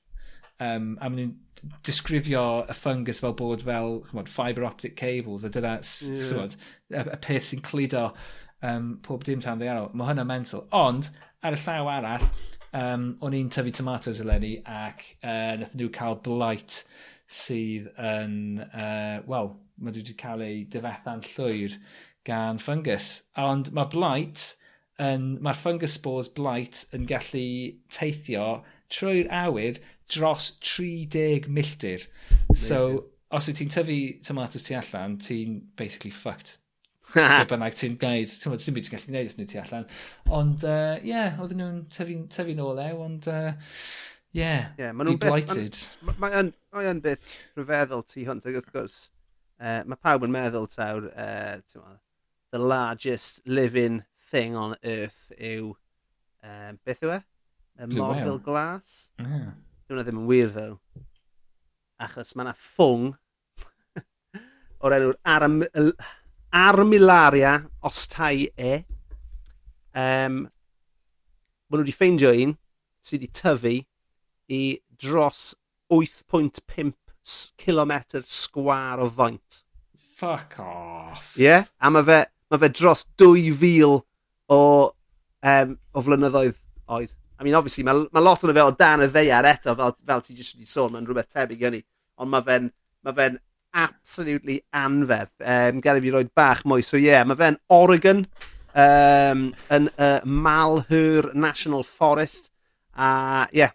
[0.62, 5.50] um, a maen nhw'n disgrifio y fungus fel bod fel chymod, fibre optic cables a
[5.52, 6.24] dyna yeah.
[6.28, 6.56] Symod,
[6.90, 8.08] y, y peth sy'n cludo
[8.66, 9.92] um, pob dim tan ddearol.
[9.94, 10.66] Mae hynna mental.
[10.74, 11.10] Ond
[11.42, 12.26] ar y llaw arall,
[12.78, 16.82] um, o'n i'n tyfu tomatoes eleni ac uh, nath nhw cael blight
[17.32, 18.34] sydd yn,
[18.68, 21.78] uh, wel, mae wedi cael ei difetha'n llwyr
[22.26, 23.14] gan fungus.
[23.40, 24.52] Ond mae blight
[25.02, 27.46] yn, mae'r fungus spores blight yn gallu
[27.92, 28.46] teithio
[28.92, 29.80] trwy'r awyr
[30.12, 32.06] dros 30 milltir.
[32.54, 32.82] So,
[33.32, 36.58] os wyt ti'n tyfu tomatoes ti allan, ti'n basically fucked.
[37.14, 39.88] Be bynnag ti'n gwneud, ti'n meddwl, ti'n byd ti'n gallu gwneud nhw ti allan.
[40.40, 43.74] Ond, ie, uh, yeah, oedden nhw'n tyfu'n tyfu nôl ew, ond, ie, uh,
[44.36, 45.80] yeah, yeah, nhw'n blighted.
[46.12, 49.02] Mae'n ma, ma, beth rhyfeddol ti hwnt, ac wrth gwrs,
[49.60, 51.60] uh, mae pawb yn meddwl tawr, uh,
[52.52, 54.02] the largest living
[54.32, 55.74] thing on earth yw...
[56.42, 57.20] Um, beth yw e?
[57.82, 59.10] Y morfil glas.
[59.20, 59.52] Yeah.
[59.86, 60.66] Dwi'n ddim yn wir ddo.
[62.02, 63.12] Achos mae yna ffwng
[64.82, 65.60] o'r enw'r arm,
[66.52, 67.54] armilaria
[67.86, 68.82] ostai e.
[69.92, 70.42] Um,
[71.72, 72.50] Mae nhw wedi ffeindio un
[73.00, 73.70] sydd wedi tyfu
[74.52, 74.62] i
[75.00, 75.54] dros
[75.88, 76.90] 8.5
[77.62, 77.94] km
[78.28, 79.62] sgwar o faint.
[80.20, 81.32] Fuck off.
[81.38, 81.64] Ie, yeah?
[81.80, 82.18] a mae fe,
[82.52, 84.02] ma fe dros 2,000
[84.52, 84.60] o,
[85.52, 86.58] um, o flynyddoedd
[86.92, 87.14] oed.
[87.40, 90.22] I mean, obviously, mae ma lot o'n fe o dan y ddeiar eto, fel, fel
[90.22, 91.82] ti jyst wedi sôn, mae'n rhywbeth tebyg yn ni.
[92.22, 92.68] Ond mae fe'n
[93.02, 93.32] ma fe
[93.82, 95.34] absolutely anferth.
[95.40, 96.84] Um, Gael i fi roed bach mwy.
[96.86, 98.26] So ie, yeah, mae fe'n Oregon,
[98.78, 102.50] um, yn uh, Malheur National Forest.
[102.92, 103.72] A uh, ie, yeah,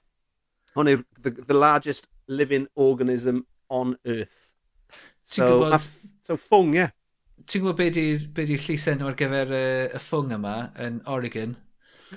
[0.77, 4.53] hwn yw'r the, the largest living organism on earth.
[5.23, 5.89] So, gwybod...
[6.23, 6.85] so ffwng, ie.
[6.85, 6.93] Yeah.
[7.45, 10.97] Ti'n gwybod beth yw'r be yw llys enw ar gyfer y, y ffwng yma yn
[11.05, 11.53] Oregon?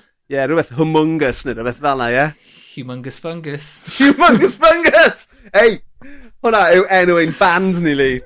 [0.01, 2.15] Ie, yeah, rhywbeth humongous neu rhywbeth fel yna, ie?
[2.15, 2.31] Yeah?
[2.71, 3.67] Humongous fungus.
[3.99, 5.27] humongous fungus!
[5.53, 5.77] Ei,
[6.41, 8.17] hwnna yw enw ein band ni, Lee.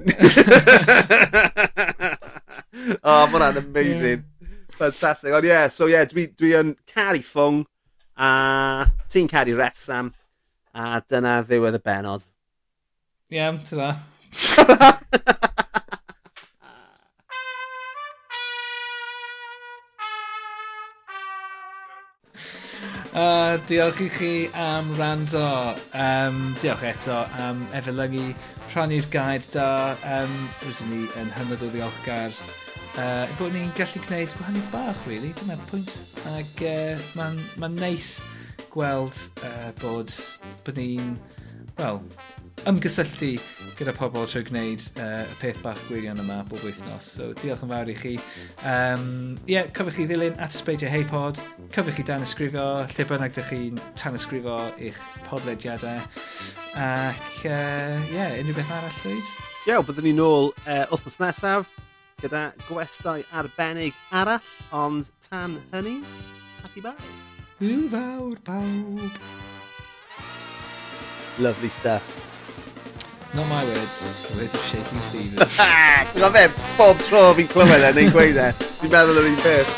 [3.03, 4.23] o, oh, hwnna'n amazing.
[4.23, 4.55] Yeah.
[4.79, 5.35] Fantastic.
[5.35, 7.65] Ond ie, yeah, so ie, yeah, dwi, dwi yn caru ffwng
[8.15, 8.29] a
[9.11, 10.13] ti'n caru Rexham
[10.73, 12.23] a dyna ddiwedd y benod.
[13.33, 13.91] Ie, yeah, ta da.
[23.15, 25.71] Uh, diolch i chi am rando.
[25.95, 28.25] Um, diolch eto am efelygu
[28.73, 29.95] rhannu'r gair da.
[30.03, 30.33] Um,
[30.65, 35.31] Rydyn ni yn hynod o ddiolchgar uh, bod ni'n gallu gwneud gwahaniaeth bach, really.
[35.39, 35.95] Dyna'r pwynt.
[36.33, 38.17] Ac uh, mae'n ma neis
[38.73, 39.15] gweld
[39.47, 40.11] uh, bod,
[40.67, 41.15] bod ni'n,
[41.79, 42.03] wel,
[42.63, 43.35] ymgysylltu
[43.75, 47.09] gyda pobl trwy gwneud uh, y peth bach gwirion yma bob wythnos.
[47.17, 48.13] So diolch yn fawr i chi.
[48.63, 51.41] Um, yeah, cofiwch chi ddilyn at ysbeidio heipod.
[51.75, 55.99] Cofiwch chi dan ysgrifo lle bynnag ydych chi'n tan ysgrifo eich podlediadau.
[56.79, 59.33] Ac ie, uh, yeah, unrhyw beth arall llwyd?
[59.65, 61.69] Ie, yeah, byddwn ni'n ôl uh, wythnos nesaf
[62.23, 65.99] gyda gwestau arbennig arall, ond tan hynny,
[66.61, 67.11] tati bawr.
[67.59, 69.19] Hwyl fawr pawb.
[71.43, 72.34] Lovely stuff.
[73.35, 75.57] Not my words, the words of Shaking Stevens.
[75.59, 76.43] Ti'n gwybod be,
[76.77, 78.47] bob tro fi'n clywed e, neu'n gweud e,
[78.79, 79.71] fi'n meddwl yr un peth.